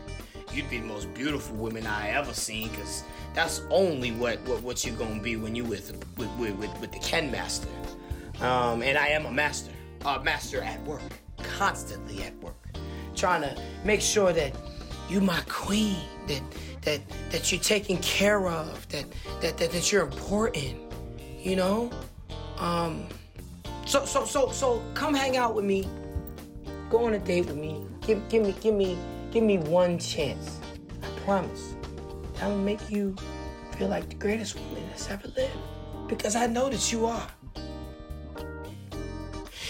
You'd 0.53 0.71
be 0.71 0.79
the 0.79 0.87
most 0.87 1.13
beautiful 1.13 1.57
woman 1.57 1.87
I 1.87 2.09
ever 2.09 2.33
seen, 2.33 2.71
cause 2.71 3.05
that's 3.35 3.61
only 3.71 4.11
what 4.13 4.41
what, 4.49 4.63
what 4.63 4.85
you're 4.85 4.97
gonna 4.97 5.21
be 5.21 5.37
when 5.37 5.55
you 5.55 5.65
with 5.65 5.93
with, 6.17 6.31
with 6.39 6.81
with 6.81 6.91
the 6.91 6.99
Ken 7.01 7.31
Master. 7.31 7.69
Um, 8.41 8.83
and 8.83 8.97
I 8.97 9.09
am 9.09 9.27
a 9.27 9.31
master, 9.31 9.73
a 10.07 10.19
master 10.21 10.63
at 10.63 10.83
work, 10.85 11.03
constantly 11.43 12.23
at 12.25 12.35
work, 12.43 12.57
trying 13.15 13.43
to 13.43 13.63
make 13.85 14.01
sure 14.01 14.33
that 14.33 14.57
you 15.11 15.21
my 15.21 15.41
queen, 15.49 16.03
that 16.29 16.43
that 16.81 17.01
that 17.31 17.53
you're 17.53 17.61
taken 17.61 17.99
care 17.99 18.49
of, 18.49 18.89
that 18.89 19.05
that 19.43 19.59
that, 19.59 19.71
that 19.71 19.93
you're 19.93 20.03
important, 20.03 20.79
you 21.39 21.57
know. 21.57 21.91
Um, 22.59 23.07
so 23.93 24.07
so 24.07 24.25
so 24.25 24.51
so 24.51 24.83
come 24.95 25.13
hang 25.13 25.37
out 25.37 25.55
with 25.55 25.67
me. 25.67 25.87
Go 26.89 27.05
on 27.05 27.13
a 27.13 27.19
date 27.19 27.45
with 27.45 27.57
me. 27.57 27.85
Give 28.01 28.27
give 28.31 28.43
me 28.43 28.55
give 28.63 28.75
me 28.75 28.97
give 29.31 29.45
me 29.45 29.59
one 29.59 29.99
chance. 29.99 30.61
I 31.03 31.09
promise. 31.27 31.75
That'll 32.37 32.57
make 32.57 32.91
you 32.91 33.15
feel 33.77 33.89
like 33.89 34.09
the 34.09 34.15
greatest 34.15 34.59
woman 34.59 34.83
that's 34.89 35.11
ever 35.11 35.29
lived. 35.37 35.53
Because 36.09 36.37
I 36.37 36.47
know 36.47 36.71
that 36.71 36.91
you 36.91 37.05
are. 37.05 37.29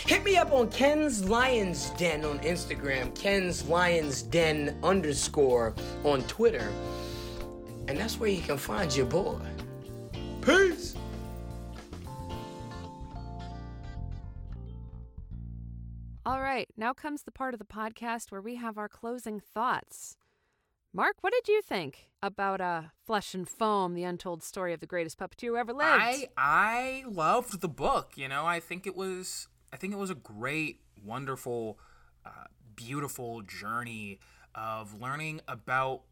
Hit 0.07 0.23
me 0.23 0.37
up 0.37 0.53
on 0.53 0.71
Ken's 0.71 1.29
Lions 1.29 1.91
Den 1.91 2.25
on 2.25 2.39
Instagram, 2.41 3.13
Ken's 3.17 3.67
Lions 3.67 4.23
Den 4.23 4.79
underscore 4.85 5.75
on 6.05 6.23
Twitter. 6.29 6.71
And 7.89 7.99
that's 7.99 8.21
where 8.21 8.31
you 8.31 8.41
can 8.41 8.57
find 8.57 8.95
your 8.95 9.07
boy. 9.07 9.41
Peace. 10.43 10.95
All 16.25 16.41
right, 16.41 16.69
now 16.77 16.93
comes 16.93 17.25
the 17.25 17.33
part 17.33 17.53
of 17.53 17.59
the 17.59 17.67
podcast 17.67 18.31
where 18.31 18.41
we 18.41 18.55
have 18.55 18.79
our 18.79 18.89
closing 18.89 19.41
thoughts. 19.41 20.17
Mark, 20.95 21.17
what 21.21 21.33
did 21.33 21.49
you 21.49 21.63
think 21.63 22.11
about 22.23 22.61
uh, 22.61 22.83
Flesh 23.05 23.35
and 23.35 23.49
Foam, 23.49 23.95
the 23.95 24.05
untold 24.05 24.45
story 24.45 24.73
of 24.73 24.79
the 24.79 24.87
greatest 24.87 25.19
puppeteer 25.19 25.49
who 25.49 25.57
ever 25.57 25.73
lived? 25.73 25.91
I 25.91 26.29
I 26.37 27.05
loved 27.09 27.61
the 27.61 27.69
book. 27.69 28.13
You 28.15 28.29
know, 28.29 28.47
I 28.47 28.61
think 28.61 28.87
it 28.87 28.95
was 28.95 29.49
I 29.73 29.77
think 29.77 29.93
it 29.93 29.97
was 29.97 30.11
a 30.11 30.15
great, 30.15 30.81
wonderful, 31.05 31.81
uh, 32.25 32.45
beautiful 32.77 33.43
journey 33.43 34.21
of 34.55 35.01
learning 35.01 35.41
about 35.49 36.03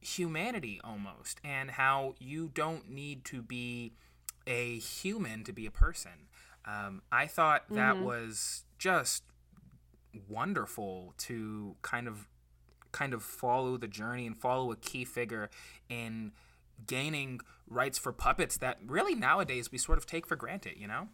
humanity 0.00 0.80
almost 0.82 1.38
and 1.44 1.72
how 1.72 2.14
you 2.18 2.50
don't 2.54 2.88
need 2.88 3.26
to 3.26 3.42
be 3.42 3.92
a 4.46 4.78
human 4.78 5.44
to 5.44 5.52
be 5.52 5.66
a 5.66 5.70
person. 5.70 6.28
Um, 6.64 7.02
I 7.12 7.26
thought 7.26 7.64
that 7.70 7.98
was 7.98 8.64
just 8.78 9.24
wonderful 10.28 11.14
to 11.18 11.76
kind 11.82 12.08
of 12.08 12.28
kind 12.92 13.14
of 13.14 13.22
follow 13.22 13.76
the 13.76 13.88
journey 13.88 14.26
and 14.26 14.36
follow 14.36 14.72
a 14.72 14.76
key 14.76 15.04
figure 15.04 15.48
in 15.88 16.32
gaining 16.86 17.40
rights 17.68 17.98
for 17.98 18.12
puppets 18.12 18.56
that 18.58 18.78
really 18.84 19.14
nowadays 19.14 19.70
we 19.70 19.78
sort 19.78 19.98
of 19.98 20.06
take 20.06 20.26
for 20.26 20.36
granted, 20.36 20.74
you 20.76 20.88
know? 20.88 21.08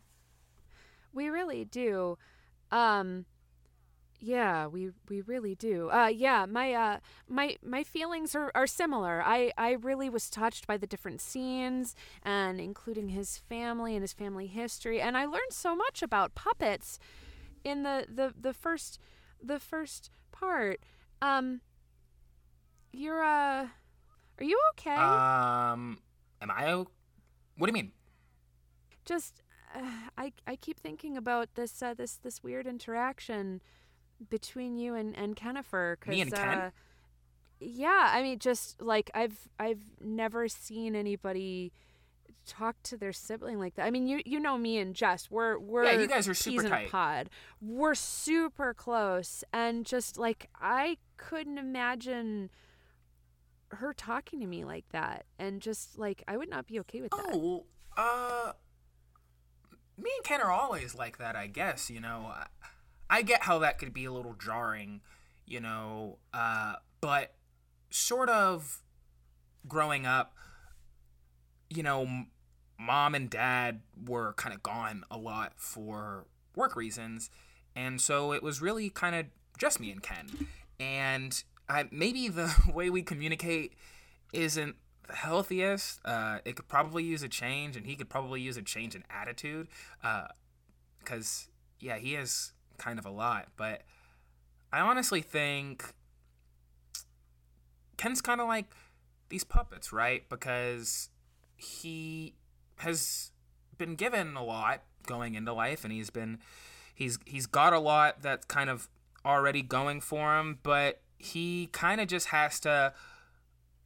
We 1.13 1.29
really 1.29 1.65
do. 1.65 2.19
Um 2.71 3.27
yeah, 4.19 4.67
we 4.67 4.93
we 5.11 5.21
really 5.21 5.55
do. 5.55 5.91
Uh 5.91 6.07
yeah, 6.07 6.47
my 6.47 6.73
uh 6.73 6.99
my 7.29 7.57
my 7.63 7.85
feelings 7.85 8.35
are, 8.35 8.51
are 8.55 8.67
similar. 8.67 9.23
I 9.23 9.53
I 9.59 9.73
really 9.73 10.09
was 10.09 10.31
touched 10.31 10.67
by 10.67 10.79
the 10.79 10.87
different 10.87 11.21
scenes 11.21 11.95
and 12.23 12.59
including 12.59 13.11
his 13.11 13.37
family 13.37 13.95
and 13.95 14.03
his 14.03 14.15
family 14.15 14.47
history 14.47 15.01
and 15.01 15.17
I 15.17 15.27
learned 15.27 15.53
so 15.53 15.77
much 15.77 16.03
about 16.03 16.35
puppets 16.35 16.99
in 17.67 17.83
the 17.83 18.07
the 18.09 18.33
the 18.41 18.53
first 18.55 18.99
the 19.43 19.59
first 19.59 20.11
part. 20.33 20.81
Um 21.21 21.61
you're 22.93 23.23
uh 23.23 23.69
are 24.39 24.45
you 24.45 24.59
okay? 24.73 24.95
Um 24.95 25.99
am 26.41 26.51
I 26.51 26.73
o- 26.73 26.89
What 27.57 27.67
do 27.67 27.71
you 27.71 27.75
mean? 27.85 27.93
just 29.05 29.43
uh, 29.75 29.81
I 30.19 30.33
I 30.47 30.57
keep 30.57 30.79
thinking 30.81 31.17
about 31.17 31.55
this 31.55 31.83
uh, 31.83 31.95
this 31.95 32.17
this 32.17 32.43
weird 32.43 32.67
interaction 32.67 33.61
between 34.31 34.77
you 34.79 34.95
and 34.95 35.17
and 35.17 35.37
Kennifer. 35.37 35.97
'cause, 36.01 36.11
Me 36.11 36.21
and 36.23 36.33
Ken? 36.33 36.59
Uh, 36.59 36.71
yeah, 37.61 38.11
I 38.13 38.23
mean, 38.23 38.39
just 38.39 38.81
like 38.83 39.11
I've 39.15 39.49
I've 39.59 39.85
never 40.01 40.49
seen 40.49 40.95
anybody 40.97 41.73
talk 42.47 42.77
to 42.85 42.97
their 42.97 43.13
sibling 43.13 43.59
like 43.59 43.75
that. 43.75 43.85
I 43.87 43.91
mean, 43.91 44.07
you 44.07 44.21
you 44.25 44.41
know 44.41 44.57
me 44.57 44.79
and 44.79 44.95
Jess. 44.95 45.31
We're 45.31 45.59
we're 45.59 45.85
Yeah, 45.85 46.01
you 46.01 46.07
guys 46.07 46.29
are 46.29 46.35
super 46.35 46.69
tight. 46.69 46.91
pod. 46.91 47.31
We're 47.61 47.95
super 47.95 48.73
close, 48.75 49.45
and 49.53 49.85
just 49.85 50.17
like 50.19 50.49
I 50.61 50.99
couldn't 51.17 51.59
imagine 51.59 52.51
her 53.71 53.93
talking 53.93 54.41
to 54.41 54.47
me 54.47 54.65
like 54.65 54.85
that, 54.93 55.27
and 55.39 55.61
just 55.61 55.99
like 55.99 56.23
I 56.29 56.37
would 56.37 56.49
not 56.49 56.67
be 56.67 56.79
okay 56.81 57.01
with 57.03 57.11
that. 57.11 57.31
Oh, 57.33 57.65
uh, 57.97 58.53
me 59.99 60.11
and 60.17 60.25
Ken 60.25 60.41
are 60.41 60.51
always 60.53 60.95
like 60.95 61.19
that, 61.19 61.37
I 61.37 61.47
guess. 61.47 61.91
You 61.91 62.01
know, 62.01 62.33
I, 62.33 62.47
I 63.11 63.23
get 63.23 63.43
how 63.43 63.59
that 63.61 63.79
could 63.79 63.93
be 63.93 64.05
a 64.05 64.13
little 64.13 64.35
jarring, 64.35 65.01
you 65.47 65.61
know, 65.61 66.19
uh, 66.33 66.75
but 67.01 67.35
sort 67.91 68.29
of 68.29 68.83
growing 69.67 70.07
up, 70.07 70.35
you 71.71 71.83
know, 71.83 72.25
mom 72.79 73.15
and 73.15 73.31
dad 73.31 73.81
were 74.07 74.33
kind 74.35 74.55
of 74.55 74.63
gone 74.63 75.05
a 75.11 75.17
lot 75.17 75.53
for 75.57 76.27
work 76.55 76.77
reasons, 76.77 77.31
and 77.75 78.01
so 78.01 78.33
it 78.33 78.43
was 78.43 78.61
really 78.61 78.91
kind 78.91 79.15
of 79.15 79.27
just 79.59 79.81
me 79.81 79.91
and 79.91 80.03
Ken, 80.03 80.49
and 80.79 81.43
I 81.69 81.89
maybe 81.91 82.29
the 82.29 82.55
way 82.73 82.91
we 82.91 83.03
communicate 83.03 83.75
isn't 84.33 84.77
the 85.07 85.15
healthiest. 85.15 86.01
Uh, 86.05 86.39
it 86.45 86.57
could 86.57 86.69
probably 86.69 87.05
use 87.05 87.23
a 87.23 87.29
change, 87.29 87.77
and 87.77 87.87
he 87.87 87.97
could 87.97 88.09
probably 88.09 88.41
use 88.41 88.57
a 88.57 88.63
change 88.63 88.95
in 88.95 89.05
attitude. 89.11 89.69
Because, 90.99 91.49
yeah, 91.81 91.99
he 91.99 92.15
is 92.15 92.53
kind 92.79 92.99
of 92.99 93.07
a 93.07 93.11
lot. 93.11 93.49
But 93.57 93.83
I 94.73 94.81
honestly 94.81 95.23
think 95.23 95.95
Ken's 97.97 98.21
kind 98.21 98.41
of 98.41 98.49
like 98.49 98.67
these 99.29 99.45
puppets, 99.45 99.93
right? 99.93 100.29
Because 100.29 101.09
he 101.57 102.35
has 102.79 103.33
been 103.79 103.95
given 103.95 104.37
a 104.37 104.45
lot 104.45 104.83
going 105.07 105.35
into 105.35 105.53
life, 105.53 105.85
and 105.85 105.93
he's 105.93 106.11
been 106.11 106.39
he's 106.95 107.19
he's 107.25 107.47
got 107.47 107.73
a 107.73 107.79
lot 107.79 108.23
that's 108.23 108.47
kind 108.47 108.71
of 108.71 108.89
already 109.25 109.63
going 109.63 110.01
for 110.01 110.39
him, 110.39 110.59
but 110.63 111.01
he 111.19 111.69
kind 111.73 112.01
of 112.01 112.09
just 112.09 112.29
has 112.29 112.61
to 112.61 112.93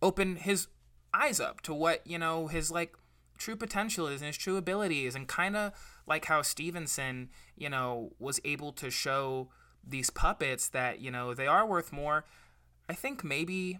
open 0.02 0.36
his 0.36 0.68
eyes 1.12 1.40
up 1.40 1.60
to 1.62 1.74
what 1.74 2.06
you 2.06 2.18
know 2.18 2.46
his 2.46 2.70
like 2.70 2.94
true 3.38 3.56
potential 3.56 4.06
is 4.06 4.20
and 4.20 4.26
his 4.26 4.36
true 4.36 4.56
abilities 4.56 5.14
and 5.14 5.26
kind 5.26 5.56
of 5.56 5.72
like 6.06 6.26
how 6.26 6.42
stevenson 6.42 7.30
you 7.56 7.70
know 7.70 8.12
was 8.18 8.38
able 8.44 8.70
to 8.70 8.90
show 8.90 9.48
these 9.86 10.10
puppets 10.10 10.68
that 10.68 11.00
you 11.00 11.10
know 11.10 11.34
they 11.34 11.46
are 11.46 11.66
worth 11.66 11.92
more. 11.92 12.24
I 12.88 12.94
think 12.94 13.24
maybe 13.24 13.78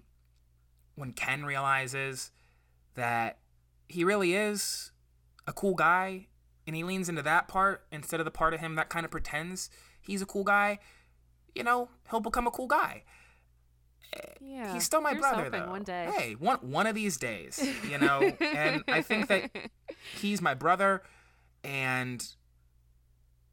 when 0.94 1.12
ken 1.12 1.44
realizes 1.44 2.30
that 2.94 3.38
he 3.88 4.04
really 4.04 4.34
is 4.34 4.89
a 5.50 5.52
cool 5.52 5.74
guy 5.74 6.26
and 6.66 6.74
he 6.74 6.82
leans 6.84 7.08
into 7.08 7.22
that 7.22 7.48
part 7.48 7.84
instead 7.92 8.20
of 8.20 8.24
the 8.24 8.30
part 8.30 8.54
of 8.54 8.60
him 8.60 8.76
that 8.76 8.88
kind 8.88 9.04
of 9.04 9.10
pretends 9.10 9.68
he's 10.00 10.22
a 10.22 10.26
cool 10.26 10.44
guy 10.44 10.78
you 11.54 11.62
know 11.62 11.88
he'll 12.10 12.20
become 12.20 12.46
a 12.46 12.50
cool 12.50 12.66
guy 12.68 13.02
Yeah, 14.40 14.72
he's 14.72 14.84
still 14.84 15.00
my 15.00 15.14
brother 15.14 15.48
though. 15.50 15.68
One 15.68 15.84
day. 15.84 16.10
Hey, 16.16 16.32
one 16.34 16.58
one 16.58 16.86
of 16.86 16.94
these 16.94 17.16
days, 17.16 17.62
you 17.88 17.98
know. 17.98 18.32
and 18.40 18.82
I 18.88 19.02
think 19.02 19.28
that 19.28 19.50
he's 20.20 20.42
my 20.42 20.54
brother, 20.54 21.02
and 21.62 22.26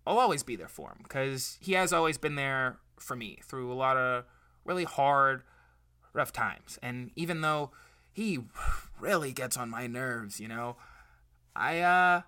I'll 0.05 0.17
always 0.17 0.41
be 0.43 0.55
there 0.55 0.67
for 0.67 0.89
him 0.89 0.99
because 1.03 1.57
he 1.61 1.73
has 1.73 1.93
always 1.93 2.17
been 2.17 2.35
there 2.35 2.79
for 2.99 3.15
me 3.15 3.39
through 3.43 3.71
a 3.71 3.75
lot 3.75 3.97
of 3.97 4.23
really 4.65 4.85
hard, 4.85 5.43
rough 6.13 6.33
times. 6.33 6.79
And 6.81 7.11
even 7.15 7.41
though 7.41 7.71
he 8.11 8.39
really 8.99 9.31
gets 9.33 9.57
on 9.57 9.69
my 9.69 9.85
nerves, 9.85 10.39
you 10.39 10.47
know, 10.47 10.77
I 11.57 11.79
uh, 11.79 12.21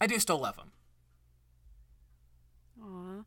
I 0.00 0.06
do 0.06 0.18
still 0.18 0.38
love 0.38 0.56
him. 0.56 0.72
Aw. 2.82 3.22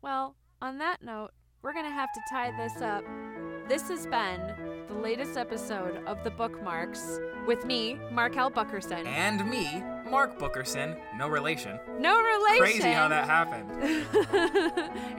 Well, 0.00 0.36
on 0.62 0.78
that 0.78 1.02
note, 1.02 1.30
we're 1.62 1.72
going 1.72 1.86
to 1.86 1.90
have 1.90 2.12
to 2.14 2.20
tie 2.30 2.52
this 2.56 2.80
up. 2.80 3.02
This 3.68 3.88
has 3.88 4.06
been 4.06 4.86
the 4.86 4.94
latest 4.94 5.36
episode 5.36 6.02
of 6.06 6.22
The 6.22 6.30
Bookmarks 6.30 7.18
with 7.46 7.66
me, 7.66 7.98
Marquelle 8.12 8.50
Bookerson. 8.50 9.04
And 9.06 9.44
me, 9.50 9.82
Mark 10.08 10.38
Bookerson, 10.38 10.96
no 11.18 11.28
relation. 11.28 11.78
no 11.98 12.16
relation. 12.16 12.58
Crazy 12.58 12.88
how 12.92 13.08
that 13.08 13.26
happened. 13.26 13.68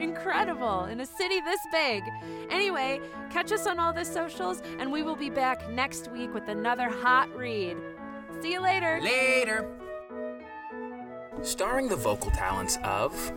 Incredible. 0.00 0.86
In 0.86 1.00
a 1.00 1.06
city 1.06 1.40
this 1.40 1.60
big. 1.70 2.02
Anyway, 2.48 3.00
catch 3.30 3.52
us 3.52 3.66
on 3.66 3.78
all 3.78 3.92
the 3.92 4.04
socials, 4.04 4.62
and 4.78 4.90
we 4.90 5.02
will 5.02 5.14
be 5.16 5.30
back 5.30 5.70
next 5.70 6.10
week 6.10 6.32
with 6.32 6.48
another 6.48 6.88
hot 6.88 7.28
read. 7.36 7.76
See 8.42 8.52
you 8.52 8.60
later. 8.60 9.00
Later. 9.02 9.68
Starring 11.42 11.88
the 11.88 11.96
vocal 11.96 12.30
talents 12.30 12.78
of 12.84 13.32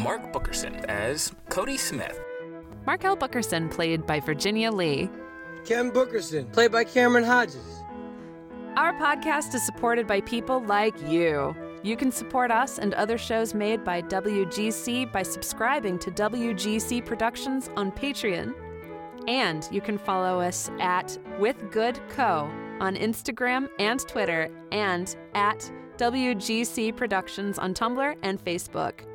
Mark 0.00 0.32
Bookerson 0.32 0.84
as 0.86 1.32
Cody 1.48 1.76
Smith, 1.76 2.20
Marquelle 2.86 3.16
Bookerson, 3.16 3.70
played 3.70 4.04
by 4.04 4.18
Virginia 4.18 4.72
Lee. 4.72 5.08
Ken 5.64 5.92
Bookerson, 5.92 6.50
played 6.52 6.72
by 6.72 6.82
Cameron 6.82 7.24
Hodges. 7.24 7.82
Our 8.76 8.92
podcast 8.94 9.54
is 9.54 9.64
supported 9.64 10.08
by 10.08 10.20
people 10.22 10.60
like 10.64 11.00
you. 11.08 11.54
You 11.84 11.96
can 11.96 12.10
support 12.10 12.50
us 12.50 12.78
and 12.78 12.94
other 12.94 13.16
shows 13.16 13.54
made 13.54 13.84
by 13.84 14.02
WGC 14.02 15.12
by 15.12 15.22
subscribing 15.22 15.98
to 16.00 16.10
WGC 16.10 17.04
Productions 17.04 17.70
on 17.76 17.92
Patreon. 17.92 18.54
And 19.28 19.68
you 19.70 19.80
can 19.80 19.98
follow 19.98 20.40
us 20.40 20.70
at 20.80 21.16
With 21.38 21.70
Good 21.70 22.00
Co 22.08 22.50
on 22.80 22.96
Instagram 22.96 23.68
and 23.78 24.00
Twitter 24.00 24.50
and 24.72 25.16
at 25.34 25.70
WGC 25.96 26.96
Productions 26.96 27.58
on 27.58 27.74
Tumblr 27.74 28.16
and 28.22 28.44
Facebook. 28.44 29.13